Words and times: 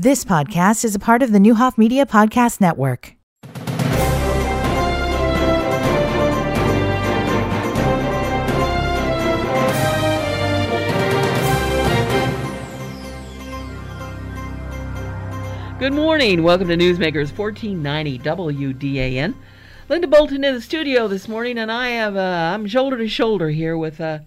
This 0.00 0.24
podcast 0.24 0.84
is 0.84 0.94
a 0.94 1.00
part 1.00 1.24
of 1.24 1.32
the 1.32 1.40
Neuhoff 1.40 1.76
Media 1.76 2.06
Podcast 2.06 2.60
Network. 2.60 3.16
Good 15.80 15.92
morning. 15.92 16.44
Welcome 16.44 16.68
to 16.68 16.76
Newsmakers 16.76 17.36
1490 17.36 18.20
WDAN. 18.20 19.34
Linda 19.88 20.06
Bolton 20.06 20.44
in 20.44 20.54
the 20.54 20.60
studio 20.60 21.08
this 21.08 21.26
morning, 21.26 21.58
and 21.58 21.72
I 21.72 21.88
have 21.88 22.16
uh, 22.16 22.52
I'm 22.54 22.68
shoulder 22.68 22.98
to 22.98 23.08
shoulder 23.08 23.50
here 23.50 23.76
with 23.76 24.00
uh, 24.00 24.20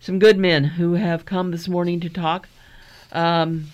some 0.00 0.18
good 0.18 0.36
men 0.36 0.64
who 0.64 0.92
have 0.96 1.24
come 1.24 1.50
this 1.50 1.66
morning 1.66 1.98
to 2.00 2.10
talk. 2.10 2.46
Um, 3.10 3.68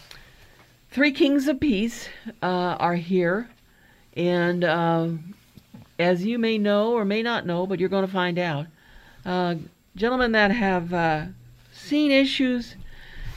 Three 0.95 1.11
Kings 1.11 1.49
of 1.49 1.59
Peace 1.59 2.09
uh, 2.41 2.77
are 2.79 2.95
here, 2.95 3.51
and 4.17 4.63
uh, 4.63 5.09
as 5.99 6.25
you 6.25 6.39
may 6.39 6.57
know 6.57 6.93
or 6.93 7.05
may 7.05 7.21
not 7.21 7.45
know, 7.45 7.67
but 7.67 7.81
you're 7.81 7.89
going 7.89 8.07
to 8.07 8.13
find 8.13 8.39
out, 8.39 8.69
uh, 9.27 9.57
gentlemen 9.97 10.31
that 10.31 10.53
have 10.53 10.95
uh, 10.95 11.25
seen 11.73 12.13
issues 12.13 12.77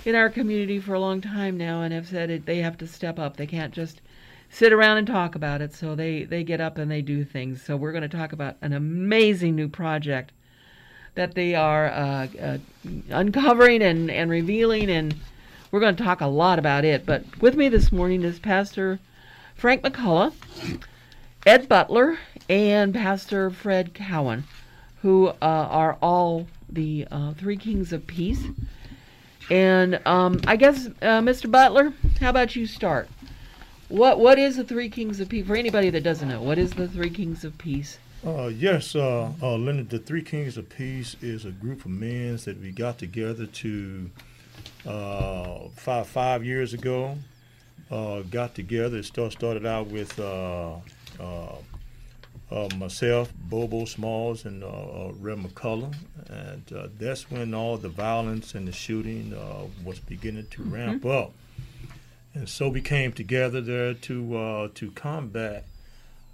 in 0.05 0.13
our 0.13 0.29
community 0.29 0.79
for 0.79 0.93
a 0.93 0.99
long 0.99 1.19
time 1.19 1.57
now 1.57 1.81
and 1.81 1.95
have 1.95 2.07
said 2.07 2.29
it, 2.29 2.45
they 2.45 2.59
have 2.59 2.77
to 2.77 2.85
step 2.85 3.17
up. 3.17 3.37
They 3.37 3.47
can't 3.47 3.73
just 3.73 4.01
sit 4.51 4.71
around 4.71 4.97
and 4.97 5.07
talk 5.07 5.33
about 5.33 5.59
it, 5.59 5.73
so 5.73 5.95
they, 5.95 6.25
they 6.25 6.43
get 6.43 6.61
up 6.61 6.77
and 6.77 6.91
they 6.91 7.01
do 7.01 7.25
things. 7.25 7.63
So 7.63 7.75
we're 7.75 7.91
going 7.91 8.07
to 8.07 8.17
talk 8.17 8.33
about 8.33 8.57
an 8.61 8.73
amazing 8.73 9.55
new 9.55 9.67
project 9.67 10.31
that 11.15 11.33
they 11.33 11.55
are 11.55 11.87
uh, 11.87 12.27
uh, 12.39 12.57
uncovering 13.09 13.81
and, 13.81 14.11
and 14.11 14.29
revealing 14.29 14.91
and 14.91 15.15
we're 15.71 15.79
going 15.79 15.95
to 15.95 16.03
talk 16.03 16.21
a 16.21 16.27
lot 16.27 16.59
about 16.59 16.85
it. 16.85 17.05
But 17.05 17.23
with 17.41 17.55
me 17.55 17.69
this 17.69 17.91
morning 17.91 18.23
is 18.23 18.39
Pastor 18.39 18.99
Frank 19.55 19.83
McCullough, 19.83 20.33
Ed 21.45 21.67
Butler, 21.67 22.17
and 22.49 22.93
Pastor 22.93 23.49
Fred 23.49 23.93
Cowin, 23.93 24.43
who 25.01 25.27
uh, 25.27 25.35
are 25.41 25.97
all 26.01 26.47
the 26.69 27.07
uh, 27.11 27.33
three 27.33 27.57
kings 27.57 27.93
of 27.93 28.07
peace. 28.07 28.43
And 29.49 29.99
um, 30.05 30.41
I 30.45 30.55
guess, 30.55 30.87
uh, 31.01 31.21
Mr. 31.21 31.49
Butler, 31.49 31.93
how 32.19 32.29
about 32.29 32.55
you 32.55 32.65
start? 32.65 33.09
What 33.89 34.19
what 34.19 34.37
is 34.37 34.57
the 34.57 34.65
three 34.65 34.89
kings 34.89 35.21
of 35.21 35.29
peace? 35.29 35.47
For 35.47 35.55
anybody 35.55 35.89
that 35.91 36.03
doesn't 36.03 36.27
know, 36.27 36.41
what 36.41 36.57
is 36.57 36.71
the 36.71 36.89
three 36.89 37.09
kings 37.09 37.45
of 37.45 37.57
peace? 37.57 37.99
Uh, 38.25 38.47
yes, 38.47 38.95
uh, 38.95 39.31
uh, 39.41 39.55
Leonard, 39.55 39.89
the 39.89 39.99
Three 39.99 40.23
Kings 40.23 40.57
of 40.57 40.67
Peace 40.69 41.15
is 41.21 41.45
a 41.45 41.51
group 41.51 41.85
of 41.85 41.91
men 41.91 42.35
that 42.45 42.59
we 42.59 42.71
got 42.71 42.97
together 42.97 43.45
to 43.45 44.09
uh, 44.85 45.69
five 45.75 46.07
five 46.07 46.45
years 46.45 46.73
ago. 46.73 47.17
Uh, 47.89 48.21
got 48.23 48.53
together. 48.53 48.97
It 48.97 49.05
start, 49.05 49.31
started 49.31 49.65
out 49.65 49.87
with 49.87 50.19
uh, 50.19 50.73
uh, 51.19 51.55
uh 52.51 52.69
myself, 52.75 53.31
Bobo 53.33 53.85
Smalls, 53.85 54.43
and 54.43 54.61
uh, 54.61 55.11
Red 55.19 55.37
McCullough, 55.37 55.95
and 56.29 56.89
that's 56.99 57.31
when 57.31 57.53
all 57.53 57.77
the 57.77 57.89
violence 57.89 58.55
and 58.55 58.67
the 58.67 58.73
shooting 58.73 59.33
was 59.85 59.99
beginning 59.99 60.47
to 60.51 60.61
mm-hmm. 60.61 60.73
ramp 60.73 61.05
up. 61.05 61.31
And 62.33 62.49
so 62.49 62.67
we 62.67 62.81
came 62.81 63.13
together 63.13 63.61
there 63.61 63.93
to 63.93 64.69
to 64.73 64.91
combat 64.91 65.63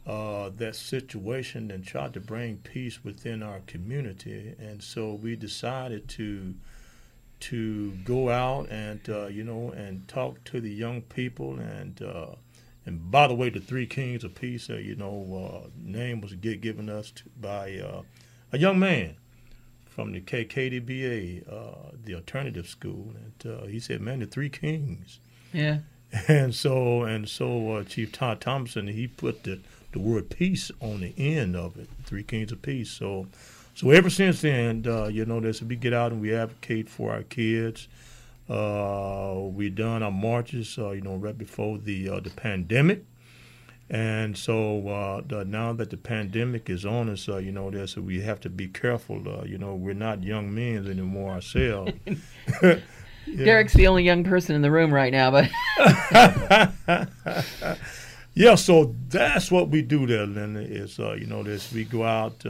that 0.06 0.76
situation 0.76 1.70
and 1.70 1.86
try 1.86 2.08
to 2.10 2.20
bring 2.20 2.58
peace 2.58 3.04
within 3.04 3.44
our 3.44 3.60
community. 3.68 4.56
And 4.60 4.82
so 4.82 5.14
we 5.14 5.36
decided 5.36 6.10
to 6.10 6.56
to 7.50 7.92
go 8.06 8.30
out 8.30 8.70
and 8.70 9.02
uh, 9.10 9.28
you 9.28 9.44
know 9.44 9.72
and 9.72 10.08
talk 10.08 10.44
to 10.46 10.62
the 10.62 10.72
young 10.72 11.02
people 11.02 11.60
and 11.60 12.02
uh, 12.02 12.36
and 12.86 13.10
by 13.10 13.28
the 13.28 13.34
way, 13.34 13.50
the 13.50 13.60
three 13.60 13.86
kings 13.86 14.24
of 14.24 14.36
peace, 14.36 14.70
uh, 14.70 14.76
you 14.76 14.96
know, 14.96 15.64
uh, 15.64 15.70
name 15.78 16.20
was 16.20 16.34
get, 16.34 16.60
given 16.60 16.90
us 16.90 17.12
to, 17.12 17.24
by 17.40 17.78
uh, 17.78 18.02
a 18.52 18.58
young 18.58 18.78
man 18.78 19.16
from 19.86 20.12
the 20.12 20.20
KKDBA, 20.20 21.48
uh, 21.52 21.92
the 22.04 22.16
alternative 22.16 22.68
school, 22.68 23.14
and 23.16 23.70
he 23.70 23.80
said, 23.80 24.02
"Man, 24.02 24.20
the 24.20 24.26
three 24.26 24.50
kings." 24.50 25.20
Yeah. 25.52 25.80
And 26.28 26.54
so 26.54 27.04
and 27.04 27.28
so, 27.28 27.84
Chief 27.86 28.12
Todd 28.12 28.40
Thompson, 28.40 28.88
he 28.88 29.08
put 29.08 29.44
the 29.44 29.62
the 29.94 30.00
word 30.00 30.30
peace 30.30 30.70
on 30.80 31.00
the 31.00 31.14
end 31.18 31.56
of 31.56 31.76
it, 31.78 31.90
three 32.04 32.22
kings 32.22 32.52
of 32.52 32.62
peace. 32.62 32.92
So 32.92 33.28
so 33.76 33.90
ever 33.90 34.10
since 34.10 34.42
then, 34.42 34.86
uh, 34.88 35.08
you 35.08 35.26
know, 35.26 35.40
this 35.40 35.62
we 35.62 35.76
get 35.76 35.94
out 35.94 36.12
and 36.12 36.22
we 36.22 36.34
advocate 36.34 36.90
for 36.90 37.12
our 37.12 37.24
kids. 37.24 37.88
Uh, 38.48 39.40
we 39.42 39.70
done 39.70 40.04
our 40.04 40.12
marches, 40.12 40.78
uh, 40.78 40.92
you 40.92 41.02
know, 41.02 41.16
right 41.16 41.38
before 41.38 41.80
the 41.80 42.10
uh, 42.10 42.20
the 42.20 42.30
pandemic, 42.30 43.04
and 43.90 44.38
so 44.38 44.88
uh, 44.88 45.22
the, 45.26 45.44
now 45.46 45.74
that 45.74 45.90
the 45.90 45.98
pandemic 45.98 46.70
is 46.70 46.86
on 46.86 47.10
us, 47.10 47.28
uh, 47.28 47.38
you 47.38 47.52
know, 47.52 47.72
this 47.72 47.96
we 47.96 48.22
have 48.22 48.40
to 48.42 48.50
be 48.50 48.68
careful. 48.68 49.44
you 49.48 49.58
know, 49.58 49.74
we're 49.74 49.96
not 49.96 50.22
young 50.22 50.54
men 50.54 50.88
anymore 50.88 51.32
ourselves. 51.32 51.94
yeah. 52.62 52.80
Derek's 53.26 53.74
the 53.74 53.88
only 53.88 54.04
young 54.04 54.24
person 54.24 54.56
in 54.56 54.62
the 54.62 54.72
room 54.72 54.94
right 54.94 55.12
now, 55.12 55.32
but. 55.32 55.50
yeah, 58.36 58.56
so 58.56 58.94
that's 59.08 59.50
what 59.50 59.70
we 59.70 59.82
do 59.82 60.06
there, 60.06 60.28
Linda. 60.28 60.60
Is 60.60 61.00
you 61.00 61.26
know, 61.26 61.42
this 61.42 61.72
we 61.72 61.86
go 61.86 62.04
out, 62.04 62.44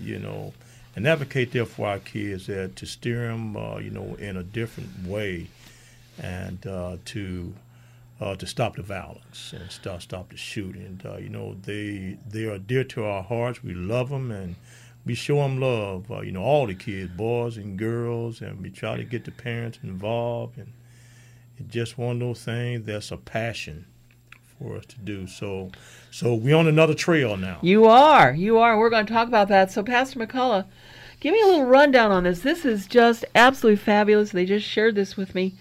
you 0.00 0.20
know 0.20 0.54
and 1.00 1.08
advocate 1.08 1.52
there 1.52 1.64
for 1.64 1.86
our 1.86 1.98
kids 1.98 2.46
uh, 2.50 2.68
to 2.76 2.84
steer 2.84 3.28
them, 3.28 3.56
uh, 3.56 3.78
you 3.78 3.88
know, 3.88 4.16
in 4.16 4.36
a 4.36 4.42
different 4.42 5.06
way, 5.06 5.46
and 6.18 6.66
uh, 6.66 6.98
to 7.06 7.54
uh, 8.20 8.34
to 8.34 8.44
stop 8.44 8.76
the 8.76 8.82
violence 8.82 9.54
and 9.54 9.72
stop 9.72 10.02
stop 10.02 10.28
the 10.28 10.36
shooting. 10.36 11.00
Uh, 11.02 11.16
you 11.16 11.30
know, 11.30 11.56
they 11.62 12.18
they 12.28 12.44
are 12.44 12.58
dear 12.58 12.84
to 12.84 13.02
our 13.06 13.22
hearts. 13.22 13.64
We 13.64 13.72
love 13.72 14.10
them 14.10 14.30
and 14.30 14.56
we 15.06 15.14
show 15.14 15.36
them 15.36 15.58
love. 15.58 16.10
Uh, 16.10 16.20
you 16.20 16.32
know, 16.32 16.42
all 16.42 16.66
the 16.66 16.74
kids, 16.74 17.10
boys 17.12 17.56
and 17.56 17.78
girls, 17.78 18.42
and 18.42 18.60
we 18.60 18.68
try 18.68 18.98
to 18.98 19.04
get 19.04 19.24
the 19.24 19.30
parents 19.30 19.78
involved. 19.82 20.58
And 20.58 20.70
it's 21.56 21.72
just 21.72 21.96
one 21.96 22.16
of 22.16 22.20
those 22.20 22.44
things 22.44 22.84
that's 22.84 23.10
a 23.10 23.16
passion 23.16 23.86
for 24.60 24.76
us 24.76 24.86
to 24.86 24.98
do. 24.98 25.26
So, 25.26 25.70
so 26.10 26.34
we're 26.34 26.56
on 26.56 26.68
another 26.68 26.94
trail 26.94 27.36
now. 27.36 27.58
You 27.62 27.86
are, 27.86 28.32
you 28.32 28.58
are. 28.58 28.78
We're 28.78 28.90
going 28.90 29.06
to 29.06 29.12
talk 29.12 29.28
about 29.28 29.48
that. 29.48 29.70
So, 29.70 29.82
Pastor 29.82 30.20
McCullough, 30.20 30.66
give 31.20 31.32
me 31.32 31.40
a 31.40 31.46
little 31.46 31.64
rundown 31.64 32.10
on 32.10 32.24
this. 32.24 32.40
This 32.40 32.64
is 32.64 32.86
just 32.86 33.24
absolutely 33.34 33.76
fabulous. 33.76 34.32
They 34.32 34.44
just 34.44 34.66
shared 34.66 34.94
this 34.94 35.16
with 35.16 35.34
me. 35.34 35.54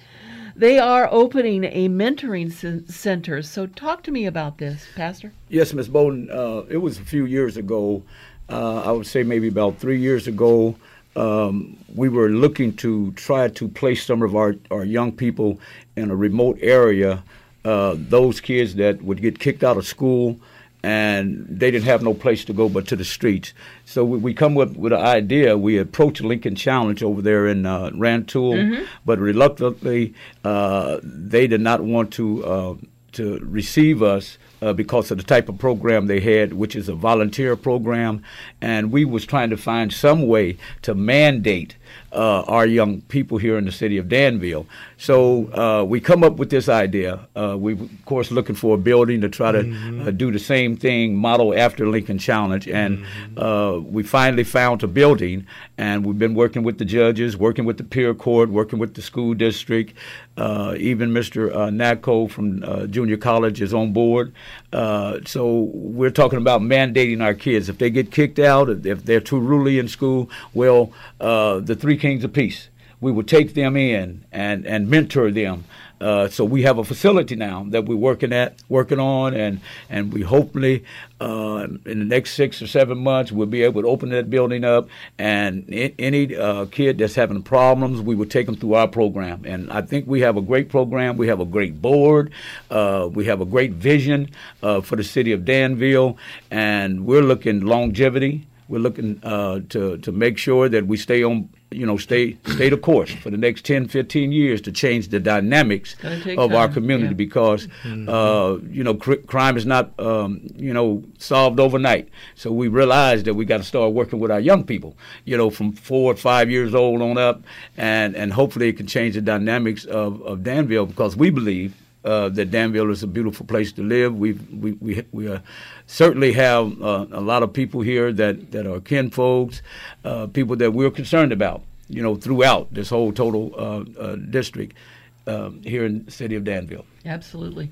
They 0.56 0.78
are 0.78 1.08
opening 1.12 1.64
a 1.64 1.88
mentoring 1.88 2.52
center. 2.90 3.42
So, 3.42 3.68
talk 3.68 4.04
to 4.04 4.12
me 4.12 4.26
about 4.26 4.58
this, 4.58 4.86
Pastor. 4.96 5.32
Yes, 5.48 5.74
Ms. 5.74 5.88
Bowden. 5.88 6.30
Uh, 6.30 6.64
it 6.70 6.78
was 6.78 7.00
a 7.00 7.04
few 7.04 7.26
years 7.26 7.56
ago. 7.56 8.04
Uh, 8.50 8.82
I 8.82 8.92
would 8.92 9.08
say 9.08 9.24
maybe 9.24 9.48
about 9.48 9.78
three 9.78 10.00
years 10.00 10.28
ago. 10.28 10.76
Um, 11.16 11.78
we 11.96 12.08
were 12.08 12.30
looking 12.30 12.74
to 12.78 13.12
try 13.14 13.48
to 13.48 13.68
place 13.68 14.06
some 14.06 14.22
of 14.22 14.36
our, 14.36 14.56
our 14.72 14.84
young 14.84 15.12
people 15.12 15.60
in 15.96 16.12
a 16.12 16.16
remote 16.16 16.58
area 16.62 17.24
uh, 17.66 17.96
those 17.98 18.42
kids 18.42 18.76
that 18.76 19.02
would 19.02 19.22
get 19.22 19.40
kicked 19.40 19.64
out 19.64 19.78
of 19.78 19.86
school 19.86 20.40
and 20.82 21.46
they 21.50 21.72
didn't 21.72 21.86
have 21.86 22.02
no 22.02 22.14
place 22.14 22.46
to 22.46 22.54
go 22.54 22.70
but 22.70 22.88
to 22.88 22.96
the 22.96 23.04
streets. 23.04 23.54
So 23.86 24.06
we, 24.06 24.18
we 24.18 24.34
come 24.34 24.58
up 24.58 24.72
with 24.78 24.94
an 24.94 25.02
idea. 25.02 25.58
We 25.58 25.78
approached 25.78 26.22
Lincoln 26.22 26.56
Challenge 26.56 27.04
over 27.04 27.22
there 27.22 27.48
in 27.48 27.66
uh, 27.66 27.92
Rantoul, 27.94 28.54
mm-hmm. 28.54 28.86
but 29.06 29.20
reluctantly 29.20 30.14
uh, 30.44 31.00
they 31.04 31.48
did 31.48 31.62
not 31.62 31.82
want 31.82 32.12
to 32.14 32.46
uh, 32.46 32.76
to 33.14 33.40
receive 33.40 34.02
us 34.02 34.38
uh, 34.62 34.74
because 34.74 35.12
of 35.12 35.18
the 35.18 35.24
type 35.24 35.50
of 35.50 35.58
program 35.58 36.08
they 36.08 36.20
had, 36.20 36.54
which 36.54 36.76
is 36.76 36.90
a 36.90 36.96
volunteer 36.96 37.56
program, 37.56 38.24
and 38.62 38.92
we 38.92 39.06
was 39.06 39.26
trying 39.26 39.50
to 39.50 39.58
find 39.58 39.94
some 39.94 40.28
way 40.28 40.58
to 40.82 40.94
mandate 40.94 41.76
uh, 42.12 42.42
our 42.48 42.66
young 42.66 43.02
people 43.02 43.38
here 43.38 43.58
in 43.58 43.66
the 43.66 43.72
city 43.72 43.98
of 43.98 44.10
Danville. 44.10 44.66
So 44.98 45.54
uh, 45.54 45.84
we 45.84 46.00
come 46.00 46.24
up 46.24 46.38
with 46.38 46.50
this 46.50 46.68
idea. 46.68 47.28
Uh, 47.36 47.56
we, 47.58 47.76
were 47.76 47.86
of 47.86 48.06
course, 48.06 48.32
looking 48.32 48.56
for 48.56 48.76
a 48.76 48.78
building 48.78 49.22
to 49.22 49.30
try 49.30 49.52
to 49.52 49.64
mm-hmm. 49.64 50.08
Uh, 50.08 50.12
do 50.12 50.32
the 50.32 50.40
same 50.40 50.76
thing, 50.76 51.16
model 51.16 51.58
after 51.58 51.88
Lincoln 51.88 52.18
Challenge, 52.18 52.68
and 52.68 53.00
mm-hmm. 53.00 53.40
Uh, 53.40 53.80
we 53.80 54.04
finally 54.04 54.44
found 54.44 54.84
a 54.84 54.88
building. 54.88 55.46
And 55.78 56.06
we've 56.06 56.20
been 56.20 56.36
working 56.36 56.64
with 56.64 56.78
the 56.78 56.86
judges, 56.86 57.38
working 57.38 57.64
with 57.64 57.78
the 57.78 57.84
peer 57.84 58.14
court, 58.14 58.50
working 58.50 58.80
with 58.80 58.96
the 58.96 59.02
school 59.02 59.34
district. 59.34 59.94
Uh, 60.36 60.76
even 60.78 61.12
Mr. 61.12 61.50
Uh, 61.52 62.28
from 62.28 62.92
junior 62.92 63.18
college 63.18 63.62
is 63.62 63.74
on 63.74 63.94
board. 63.94 64.34
Uh, 64.72 65.20
so 65.26 65.70
we're 65.74 66.10
talking 66.12 66.38
about 66.38 66.62
mandating 66.62 67.22
our 67.22 67.34
kids. 67.34 67.70
If 67.70 67.78
they 67.78 67.90
get 67.90 68.12
kicked 68.12 68.40
out, 68.40 68.70
if 68.70 69.04
they're 69.04 69.20
too 69.20 69.40
ruly 69.40 69.80
in 69.80 69.88
school, 69.88 70.30
well, 70.54 70.92
uh, 71.20 71.60
the 71.60 71.76
three 71.76 71.98
kings 71.98 72.24
of 72.24 72.34
peace. 72.34 72.69
We 73.02 73.12
would 73.12 73.28
take 73.28 73.54
them 73.54 73.78
in 73.78 74.26
and, 74.32 74.66
and 74.66 74.90
mentor 74.90 75.32
them 75.32 75.64
Uh, 76.02 76.30
so 76.30 76.46
we 76.46 76.64
have 76.64 76.80
a 76.80 76.84
facility 76.84 77.36
now 77.36 77.66
that 77.72 77.84
we're 77.86 78.04
working 78.12 78.32
at, 78.32 78.52
working 78.70 79.00
on, 79.02 79.34
and 79.34 79.60
and 79.90 80.14
we 80.14 80.22
hopefully 80.24 80.76
uh, 81.20 81.68
in 81.92 81.98
the 82.00 82.06
next 82.16 82.36
six 82.36 82.62
or 82.62 82.68
seven 82.68 82.98
months 82.98 83.32
we'll 83.34 83.52
be 83.60 83.64
able 83.68 83.82
to 83.82 83.88
open 83.90 84.10
that 84.10 84.30
building 84.30 84.64
up, 84.64 84.88
and 85.18 85.66
I- 85.84 85.94
any 86.00 86.24
uh, 86.38 86.66
kid 86.72 86.98
that's 87.00 87.16
having 87.16 87.44
problems, 87.44 88.00
we 88.00 88.16
will 88.16 88.30
take 88.38 88.46
them 88.46 88.56
through 88.56 88.76
our 88.76 88.88
program. 88.88 89.44
And 89.52 89.62
I 89.80 89.82
think 89.90 90.08
we 90.08 90.22
have 90.22 90.38
a 90.38 90.42
great 90.52 90.70
program. 90.70 91.18
We 91.18 91.28
have 91.28 91.42
a 91.42 91.50
great 91.58 91.82
board. 91.82 92.32
Uh, 92.72 93.10
we 93.18 93.26
have 93.26 93.42
a 93.42 93.46
great 93.56 93.74
vision 93.74 94.30
uh, 94.64 94.80
for 94.88 94.96
the 94.96 95.04
city 95.04 95.34
of 95.34 95.44
Danville, 95.44 96.16
and 96.50 97.06
we're 97.06 97.28
looking 97.32 97.60
longevity. 97.66 98.48
We're 98.70 98.84
looking 98.88 99.20
uh, 99.24 99.60
to 99.74 99.98
to 100.06 100.12
make 100.12 100.38
sure 100.38 100.70
that 100.70 100.84
we 100.88 100.96
stay 100.98 101.24
on, 101.24 101.50
you 101.72 101.86
know, 101.86 101.98
stay 101.98 102.38
stay 102.46 102.70
the 102.70 102.78
course 102.78 103.12
for 103.12 103.30
the 103.30 103.38
next 103.38 103.64
10, 103.66 103.88
15 103.88 104.32
years 104.32 104.62
to 104.62 104.72
change 104.72 105.10
the 105.10 105.20
dynamics 105.20 105.96
Gonna 105.96 106.22
take 106.22 106.40
of 106.40 106.54
our 106.54 106.68
community 106.68 107.10
yeah. 107.10 107.14
because, 107.14 107.68
uh, 107.86 108.58
you 108.70 108.84
know, 108.84 108.96
cr- 108.96 109.16
crime 109.28 109.56
is 109.56 109.66
not, 109.66 109.98
um, 110.00 110.42
you 110.56 110.74
know, 110.74 111.04
solved 111.20 111.60
overnight. 111.60 112.10
So 112.36 112.52
we 112.52 112.68
realize 112.68 113.24
that 113.24 113.36
we 113.36 113.46
got 113.46 113.58
to 113.58 113.64
start 113.64 113.94
working 113.94 114.20
with 114.20 114.32
our 114.32 114.40
young 114.40 114.64
people, 114.64 114.98
you 115.26 115.38
know, 115.38 115.50
from 115.50 115.74
four 115.74 116.12
or 116.12 116.16
five 116.16 116.50
years 116.50 116.74
old 116.74 117.02
on 117.02 117.18
up, 117.18 117.44
and 117.78 118.16
and 118.16 118.34
hopefully 118.34 118.70
it 118.70 118.78
can 118.78 118.88
change 118.88 119.14
the 119.16 119.22
dynamics 119.22 119.86
of, 119.86 120.22
of 120.24 120.44
Danville 120.44 120.88
because 120.88 121.16
we 121.16 121.30
believe 121.30 121.76
uh, 122.04 122.30
that 122.30 122.52
Danville 122.52 122.92
is 122.92 123.04
a 123.04 123.08
beautiful 123.08 123.46
place 123.46 123.72
to 123.74 123.84
live. 123.84 124.16
We've, 124.16 124.42
we 124.52 124.74
we 124.74 125.04
we 125.12 125.28
uh, 125.28 125.40
certainly 125.86 126.32
have 126.34 126.82
uh, 126.82 127.08
a 127.12 127.22
lot 127.22 127.44
of 127.44 127.52
people 127.54 127.82
here 127.82 128.14
that 128.14 128.52
that 128.52 128.66
are 128.66 128.80
kinfolks, 128.80 129.62
uh, 130.06 130.28
people 130.28 130.56
that 130.58 130.72
we're 130.72 130.92
concerned 130.92 131.32
about. 131.32 131.64
You 131.90 132.04
know, 132.04 132.16
throughout 132.16 132.74
this 132.74 132.90
whole 132.90 133.12
total 133.12 133.54
uh, 133.58 134.00
uh, 134.00 134.16
district 134.16 134.78
um, 135.26 135.62
here 135.64 135.86
in 135.86 136.06
the 136.06 136.12
city 136.12 136.36
of 136.36 136.44
Danville. 136.44 136.86
Absolutely. 137.06 137.72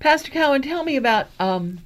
Pastor 0.00 0.32
Cowin, 0.32 0.62
tell 0.62 0.82
me 0.82 0.96
about 0.96 1.28
um, 1.38 1.78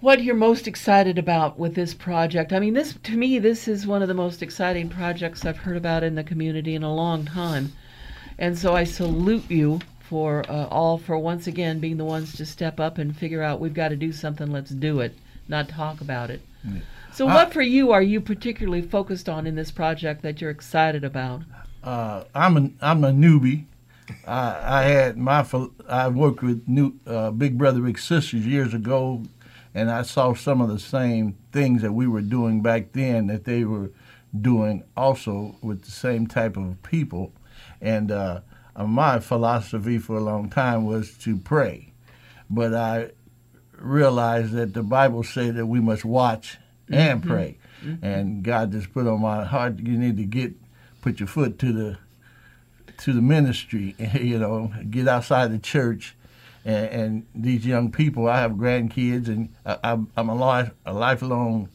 what 0.00 0.22
you're 0.22 0.36
most 0.36 0.68
excited 0.68 1.18
about 1.18 1.58
with 1.58 1.74
this 1.74 1.94
project. 1.94 2.52
I 2.52 2.60
mean, 2.60 2.74
this 2.74 2.94
to 3.02 3.16
me, 3.16 3.38
this 3.40 3.68
is 3.68 3.86
one 3.86 4.00
of 4.00 4.08
the 4.08 4.14
most 4.14 4.42
exciting 4.42 4.88
projects 4.88 5.44
I've 5.44 5.58
heard 5.58 5.76
about 5.76 6.04
in 6.04 6.14
the 6.14 6.24
community 6.24 6.74
in 6.74 6.82
a 6.82 6.94
long 6.94 7.24
time, 7.24 7.72
and 8.38 8.56
so 8.56 8.74
I 8.74 8.84
salute 8.84 9.50
you 9.50 9.80
for 10.08 10.44
uh, 10.48 10.66
all 10.66 10.98
for 10.98 11.18
once 11.18 11.46
again 11.46 11.78
being 11.78 11.96
the 11.96 12.04
ones 12.04 12.34
to 12.36 12.46
step 12.46 12.80
up 12.80 12.98
and 12.98 13.16
figure 13.16 13.42
out 13.42 13.60
we've 13.60 13.74
got 13.74 13.88
to 13.88 13.96
do 13.96 14.12
something. 14.12 14.50
Let's 14.50 14.70
do 14.70 15.00
it, 15.00 15.14
not 15.48 15.68
talk 15.68 16.00
about 16.00 16.30
it. 16.30 16.40
So, 17.12 17.26
what 17.26 17.52
for 17.52 17.62
you 17.62 17.92
are 17.92 18.02
you 18.02 18.20
particularly 18.20 18.82
focused 18.82 19.28
on 19.28 19.46
in 19.46 19.54
this 19.54 19.70
project 19.70 20.22
that 20.22 20.40
you're 20.40 20.50
excited 20.50 21.04
about? 21.04 21.42
uh, 21.82 22.24
I'm 22.34 22.56
a 22.56 22.70
I'm 22.80 23.04
a 23.04 23.10
newbie. 23.10 23.64
I, 24.26 24.80
I 24.80 24.82
had 24.84 25.16
my 25.16 25.46
I 25.88 26.08
worked 26.08 26.42
with 26.42 26.66
new 26.66 26.94
uh, 27.06 27.30
Big 27.30 27.58
Brother 27.58 27.80
Big 27.80 27.98
Sisters 27.98 28.46
years 28.46 28.74
ago, 28.74 29.24
and 29.74 29.90
I 29.90 30.02
saw 30.02 30.34
some 30.34 30.60
of 30.60 30.68
the 30.68 30.78
same 30.78 31.36
things 31.52 31.82
that 31.82 31.92
we 31.92 32.06
were 32.06 32.22
doing 32.22 32.62
back 32.62 32.92
then 32.92 33.26
that 33.28 33.44
they 33.44 33.64
were 33.64 33.90
doing 34.38 34.84
also 34.96 35.56
with 35.62 35.82
the 35.82 35.90
same 35.90 36.26
type 36.26 36.56
of 36.56 36.82
people. 36.82 37.32
And 37.80 38.10
uh, 38.10 38.14
uh, 38.14 38.40
Uh, 38.78 38.86
my 38.86 39.18
philosophy 39.18 39.98
for 39.98 40.16
a 40.16 40.20
long 40.20 40.48
time 40.48 40.86
was 40.86 41.12
to 41.18 41.36
pray, 41.36 41.92
but 42.48 42.72
I 42.72 43.10
realized 43.76 44.52
that 44.52 44.72
the 44.72 44.84
Bible 44.84 45.24
said 45.24 45.56
that 45.56 45.66
we 45.66 45.80
must 45.80 46.04
watch 46.04 46.58
and 46.88 47.20
mm-hmm. 47.20 47.28
pray. 47.28 47.58
Mm-hmm. 47.84 48.04
And 48.04 48.42
God 48.44 48.72
just 48.72 48.92
put 48.92 49.06
on 49.06 49.20
my 49.20 49.44
heart 49.44 49.78
you 49.78 49.98
need 49.98 50.16
to 50.16 50.24
get 50.24 50.52
put 51.02 51.20
your 51.20 51.26
foot 51.26 51.58
to 51.60 51.72
the 51.72 51.98
to 52.98 53.12
the 53.12 53.22
ministry, 53.22 53.94
you 54.20 54.38
know, 54.38 54.72
get 54.88 55.08
outside 55.08 55.52
the 55.52 55.58
church. 55.58 56.14
And, 56.64 56.86
and 56.86 57.26
these 57.34 57.64
young 57.64 57.90
people, 57.90 58.28
I 58.28 58.40
have 58.40 58.52
grandkids, 58.52 59.28
and 59.28 59.54
I, 59.64 59.78
I'm, 59.84 60.10
I'm 60.16 60.28
a, 60.28 60.34
life, 60.34 60.70
a 60.84 60.92
lifelong 60.92 61.68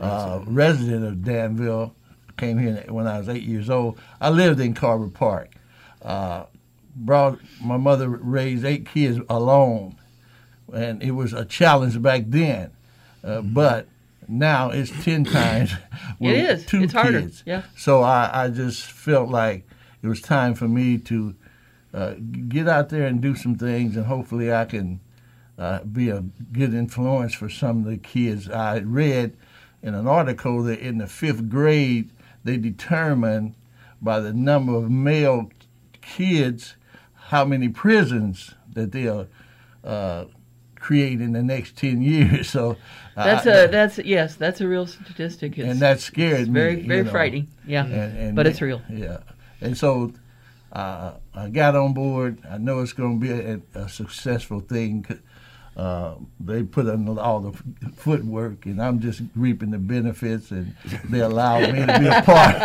uh, 0.00 0.40
resident 0.46 1.04
of 1.04 1.22
Danville. 1.22 1.94
Came 2.38 2.58
here 2.58 2.82
when 2.88 3.06
I 3.06 3.18
was 3.18 3.28
eight 3.28 3.42
years 3.42 3.68
old. 3.68 3.98
I 4.20 4.30
lived 4.30 4.58
in 4.58 4.74
Carver 4.74 5.08
Park. 5.08 5.51
Uh, 6.02 6.44
brought 6.94 7.38
my 7.62 7.76
mother 7.76 8.08
raised 8.08 8.64
eight 8.64 8.86
kids 8.86 9.18
alone, 9.28 9.96
and 10.72 11.02
it 11.02 11.12
was 11.12 11.32
a 11.32 11.44
challenge 11.44 12.00
back 12.02 12.24
then. 12.26 12.70
Uh, 13.24 13.40
but 13.40 13.86
now 14.28 14.70
it's 14.70 14.90
ten 15.04 15.24
times. 15.38 15.72
with 16.18 16.34
is. 16.36 16.66
Two 16.66 16.82
It's 16.82 16.92
harder. 16.92 17.30
Yeah. 17.46 17.62
So 17.76 18.02
I, 18.02 18.44
I 18.44 18.48
just 18.48 18.82
felt 18.82 19.30
like 19.30 19.66
it 20.02 20.08
was 20.08 20.20
time 20.20 20.54
for 20.54 20.68
me 20.68 20.98
to 20.98 21.34
uh, 21.94 22.14
get 22.48 22.68
out 22.68 22.88
there 22.88 23.06
and 23.06 23.20
do 23.20 23.34
some 23.36 23.56
things, 23.56 23.96
and 23.96 24.06
hopefully 24.06 24.52
I 24.52 24.64
can 24.64 25.00
uh, 25.58 25.84
be 25.84 26.08
a 26.08 26.24
good 26.52 26.74
influence 26.74 27.34
for 27.34 27.48
some 27.48 27.80
of 27.80 27.84
the 27.84 27.98
kids. 27.98 28.48
I 28.48 28.78
read 28.78 29.36
in 29.82 29.94
an 29.94 30.06
article 30.06 30.62
that 30.64 30.80
in 30.80 30.98
the 30.98 31.06
fifth 31.06 31.48
grade 31.48 32.10
they 32.44 32.56
determine 32.56 33.54
by 34.00 34.20
the 34.20 34.32
number 34.32 34.74
of 34.74 34.90
male 34.90 35.50
kids 36.02 36.76
how 37.28 37.44
many 37.44 37.68
prisons 37.68 38.54
that 38.74 38.92
they'll 38.92 39.26
uh, 39.84 40.26
create 40.76 41.20
in 41.20 41.32
the 41.32 41.42
next 41.42 41.76
ten 41.76 42.02
years. 42.02 42.48
So 42.56 42.76
That's 43.16 43.46
I- 43.46 43.50
a 43.50 43.68
that's 43.68 43.98
yes, 43.98 44.34
that's 44.36 44.60
a 44.60 44.68
real 44.68 44.86
statistic. 44.86 45.58
It's, 45.58 45.68
and 45.70 45.80
that 45.80 46.00
scared 46.00 46.40
it's 46.40 46.48
me. 46.48 46.54
very 46.60 46.86
very 46.86 47.04
know. 47.04 47.10
frightening. 47.10 47.48
Yeah, 47.66 47.84
And, 47.84 48.18
and 48.18 48.36
but 48.36 48.46
it's 48.46 48.60
real. 48.60 48.82
Yeah, 48.90 49.18
and 49.60 49.76
so 49.76 50.12
uh, 50.72 51.12
I 51.34 51.48
got 51.50 51.76
on 51.76 51.92
board. 51.94 52.38
I 52.50 52.58
know 52.58 52.80
it's 52.80 52.92
going 52.94 53.20
to 53.20 53.26
be 53.26 53.32
a, 53.32 53.60
a 53.84 53.88
successful 53.88 54.60
thing. 54.60 55.04
Uh, 55.74 56.16
they 56.38 56.62
put 56.62 56.86
in 56.86 57.08
all 57.18 57.40
the 57.40 57.52
footwork, 57.96 58.66
and 58.66 58.80
I'm 58.82 59.00
just 59.00 59.22
reaping 59.34 59.70
the 59.70 59.78
benefits, 59.78 60.50
and 60.50 60.74
they 61.08 61.20
allow 61.20 61.60
me 61.60 61.66
to 61.86 61.98
be 61.98 62.06
a 62.06 62.22
part. 62.26 62.56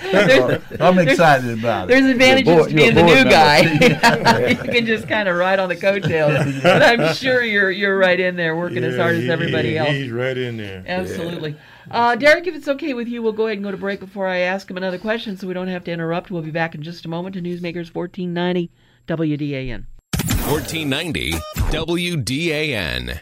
There's, 0.00 0.62
So 0.78 0.84
I'm 0.86 0.98
excited 0.98 1.58
about 1.58 1.84
it. 1.84 1.88
there's 1.92 2.06
advantages 2.06 2.54
board- 2.54 2.70
to 2.70 2.74
being 2.74 2.94
the 2.94 3.02
new 3.02 3.24
guy. 3.24 3.60
you 4.48 4.56
can 4.56 4.86
just 4.86 5.06
kind 5.06 5.28
of 5.28 5.36
ride 5.36 5.58
on 5.58 5.68
the 5.68 5.76
coattails. 5.76 6.62
but 6.62 6.82
I'm 6.82 7.14
sure 7.14 7.42
you're 7.44 7.70
you're 7.70 7.98
right 7.98 8.18
in 8.18 8.36
there 8.36 8.56
working 8.56 8.84
as 8.84 8.96
Yeah, 8.96 9.02
hard 9.02 9.16
as 9.16 9.28
everybody 9.28 9.70
he- 9.72 9.78
else. 9.78 9.90
He's 9.90 10.10
right 10.10 10.36
in 10.38 10.56
there. 10.56 10.82
Absolutely. 10.86 11.56
Uh, 11.90 12.16
Derek, 12.16 12.46
if 12.46 12.54
it's 12.54 12.68
okay 12.68 12.94
with 12.94 13.08
you, 13.08 13.22
we'll 13.22 13.32
go 13.32 13.46
ahead 13.46 13.58
and 13.58 13.64
go 13.64 13.70
to 13.70 13.76
break 13.76 14.00
before 14.00 14.26
I 14.26 14.38
ask 14.38 14.70
him 14.70 14.76
another 14.76 14.98
question 14.98 15.36
so 15.36 15.46
we 15.46 15.54
don't 15.54 15.68
have 15.68 15.84
to 15.84 15.90
interrupt. 15.92 16.30
We'll 16.30 16.42
be 16.42 16.50
back 16.50 16.74
in 16.74 16.82
just 16.82 17.04
a 17.04 17.08
moment 17.08 17.34
to 17.34 17.42
Newsmakers 17.42 17.94
1490 17.94 18.70
WDAN. 19.06 19.84
1490 20.48 21.34
WDAN. 21.70 23.20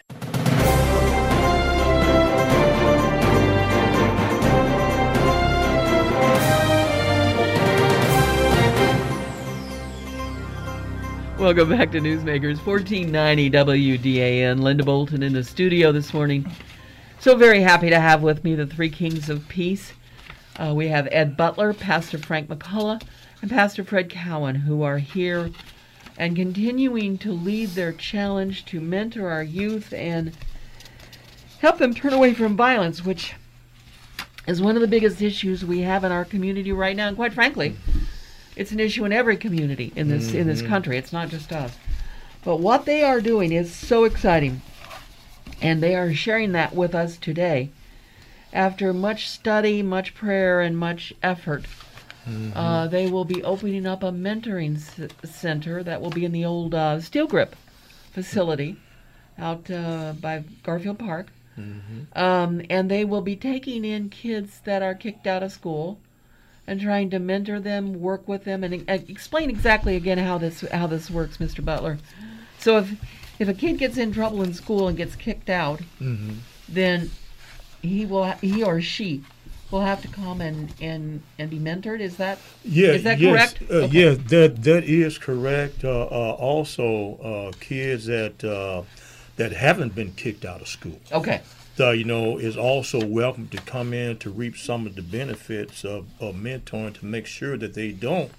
Welcome 11.37 11.69
back 11.69 11.91
to 11.91 11.99
Newsmakers 11.99 12.65
1490 12.65 13.51
WDAN. 13.51 14.61
Linda 14.61 14.85
Bolton 14.85 15.23
in 15.23 15.33
the 15.33 15.43
studio 15.43 15.91
this 15.91 16.13
morning. 16.13 16.49
So 17.19 17.35
very 17.35 17.59
happy 17.59 17.89
to 17.89 17.99
have 17.99 18.23
with 18.23 18.45
me 18.45 18.55
the 18.55 18.65
three 18.65 18.89
kings 18.89 19.29
of 19.29 19.45
peace. 19.49 19.91
Uh, 20.55 20.71
we 20.73 20.87
have 20.87 21.09
Ed 21.11 21.35
Butler, 21.35 21.73
Pastor 21.73 22.17
Frank 22.17 22.47
McCullough, 22.47 23.01
and 23.41 23.51
Pastor 23.51 23.83
Fred 23.83 24.09
Cowin, 24.09 24.55
who 24.55 24.83
are 24.83 24.99
here 24.99 25.51
and 26.17 26.35
continuing 26.35 27.17
to 27.19 27.31
lead 27.31 27.69
their 27.69 27.93
challenge 27.93 28.65
to 28.65 28.81
mentor 28.81 29.29
our 29.29 29.43
youth 29.43 29.93
and 29.93 30.33
help 31.59 31.77
them 31.77 31.93
turn 31.93 32.13
away 32.13 32.33
from 32.33 32.55
violence, 32.55 33.05
which 33.05 33.33
is 34.47 34.61
one 34.61 34.75
of 34.75 34.81
the 34.81 34.87
biggest 34.87 35.21
issues 35.21 35.63
we 35.63 35.81
have 35.81 36.03
in 36.03 36.11
our 36.11 36.25
community 36.25 36.71
right 36.71 36.95
now. 36.95 37.07
And 37.07 37.17
quite 37.17 37.33
frankly, 37.33 37.75
it's 38.55 38.71
an 38.71 38.79
issue 38.79 39.05
in 39.05 39.13
every 39.13 39.37
community 39.37 39.93
in 39.95 40.07
this 40.07 40.33
in 40.33 40.47
this 40.47 40.59
mm-hmm. 40.59 40.69
country. 40.69 40.97
It's 40.97 41.13
not 41.13 41.29
just 41.29 41.51
us. 41.51 41.77
But 42.43 42.57
what 42.57 42.85
they 42.85 43.03
are 43.03 43.21
doing 43.21 43.51
is 43.51 43.73
so 43.73 44.03
exciting, 44.05 44.61
and 45.61 45.83
they 45.83 45.95
are 45.95 46.13
sharing 46.13 46.53
that 46.53 46.73
with 46.73 46.95
us 46.95 47.17
today. 47.17 47.69
After 48.53 48.93
much 48.93 49.29
study, 49.29 49.83
much 49.83 50.15
prayer, 50.15 50.61
and 50.61 50.77
much 50.77 51.13
effort, 51.21 51.65
uh, 52.55 52.87
they 52.87 53.09
will 53.09 53.25
be 53.25 53.43
opening 53.43 53.85
up 53.85 54.03
a 54.03 54.11
mentoring 54.11 54.77
c- 54.79 55.07
center 55.23 55.83
that 55.83 56.01
will 56.01 56.09
be 56.09 56.25
in 56.25 56.31
the 56.31 56.43
old 56.45 56.73
uh, 56.75 56.99
Steel 56.99 57.27
Grip 57.27 57.55
facility 58.11 58.77
out 59.39 59.69
uh, 59.71 60.13
by 60.19 60.43
Garfield 60.63 60.99
Park. 60.99 61.27
Um, 62.15 62.61
and 62.69 62.89
they 62.91 63.03
will 63.05 63.21
be 63.21 63.35
taking 63.35 63.83
in 63.83 64.09
kids 64.09 64.59
that 64.65 64.81
are 64.83 64.93
kicked 64.93 65.25
out 65.25 65.41
of 65.41 65.51
school 65.51 65.97
and 66.67 66.79
trying 66.81 67.09
to 67.11 67.19
mentor 67.19 67.59
them, 67.59 67.99
work 67.99 68.27
with 68.27 68.43
them, 68.43 68.63
and 68.63 68.87
uh, 68.89 68.97
explain 69.07 69.49
exactly 69.49 69.95
again 69.95 70.17
how 70.19 70.37
this 70.37 70.61
how 70.71 70.85
this 70.87 71.09
works, 71.09 71.37
Mr. 71.37 71.63
Butler. 71.65 71.97
So 72.59 72.77
if 72.77 72.91
if 73.39 73.47
a 73.47 73.53
kid 73.53 73.77
gets 73.79 73.97
in 73.97 74.11
trouble 74.11 74.43
in 74.43 74.53
school 74.53 74.87
and 74.87 74.97
gets 74.97 75.15
kicked 75.15 75.49
out, 75.49 75.81
then 76.69 77.09
he 77.81 78.05
will 78.05 78.25
he 78.41 78.63
or 78.63 78.81
she 78.81 79.23
will 79.71 79.81
have 79.81 80.01
to 80.01 80.07
come 80.07 80.41
and 80.41 80.73
and 80.81 81.21
and 81.37 81.49
be 81.49 81.59
mentored. 81.59 81.99
Is 81.99 82.17
that 82.17 82.39
Yeah, 82.63 82.89
is 82.93 83.03
that 83.03 83.19
yes, 83.19 83.53
correct? 83.53 83.71
Uh, 83.71 83.85
Okay. 83.85 84.03
Yeah, 84.03 84.13
that 84.29 84.63
that 84.63 84.83
is 84.85 85.17
correct. 85.17 85.83
Uh, 85.83 86.03
uh, 86.03 86.31
also, 86.39 87.17
uh, 87.17 87.51
kids 87.59 88.05
that 88.05 88.43
uh, 88.43 88.83
that 89.35 89.51
haven't 89.51 89.93
been 89.95 90.13
kicked 90.13 90.45
out 90.45 90.61
of 90.61 90.67
school, 90.67 90.99
Okay. 91.11 91.41
you 91.77 92.03
know, 92.03 92.39
is 92.39 92.57
also 92.57 93.05
welcome 93.05 93.47
to 93.49 93.57
come 93.57 93.93
in 93.93 94.17
to 94.17 94.31
reap 94.31 94.57
some 94.57 94.87
of 94.87 94.95
the 94.95 95.01
benefits 95.03 95.85
of, 95.85 96.07
of 96.19 96.33
mentoring 96.35 96.93
to 96.99 97.05
make 97.05 97.27
sure 97.27 97.55
that 97.55 97.75
they 97.75 97.91
don't 97.91 98.31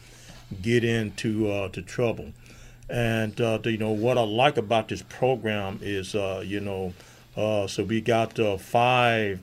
get 0.60 0.82
into 0.82 1.48
uh, 1.50 1.68
to 1.68 1.80
trouble. 1.82 2.32
And 2.90 3.38
uh, 3.40 3.58
the- 3.58 3.70
you 3.72 3.78
know 3.78 3.90
what 3.92 4.18
I 4.18 4.22
like 4.22 4.56
about 4.56 4.88
this 4.88 5.02
program 5.02 5.78
is, 5.82 6.14
uh, 6.16 6.42
you 6.44 6.58
know, 6.60 6.94
uh, 7.36 7.68
so 7.68 7.84
we 7.84 8.00
got 8.00 8.40
uh, 8.40 8.56
five 8.56 9.38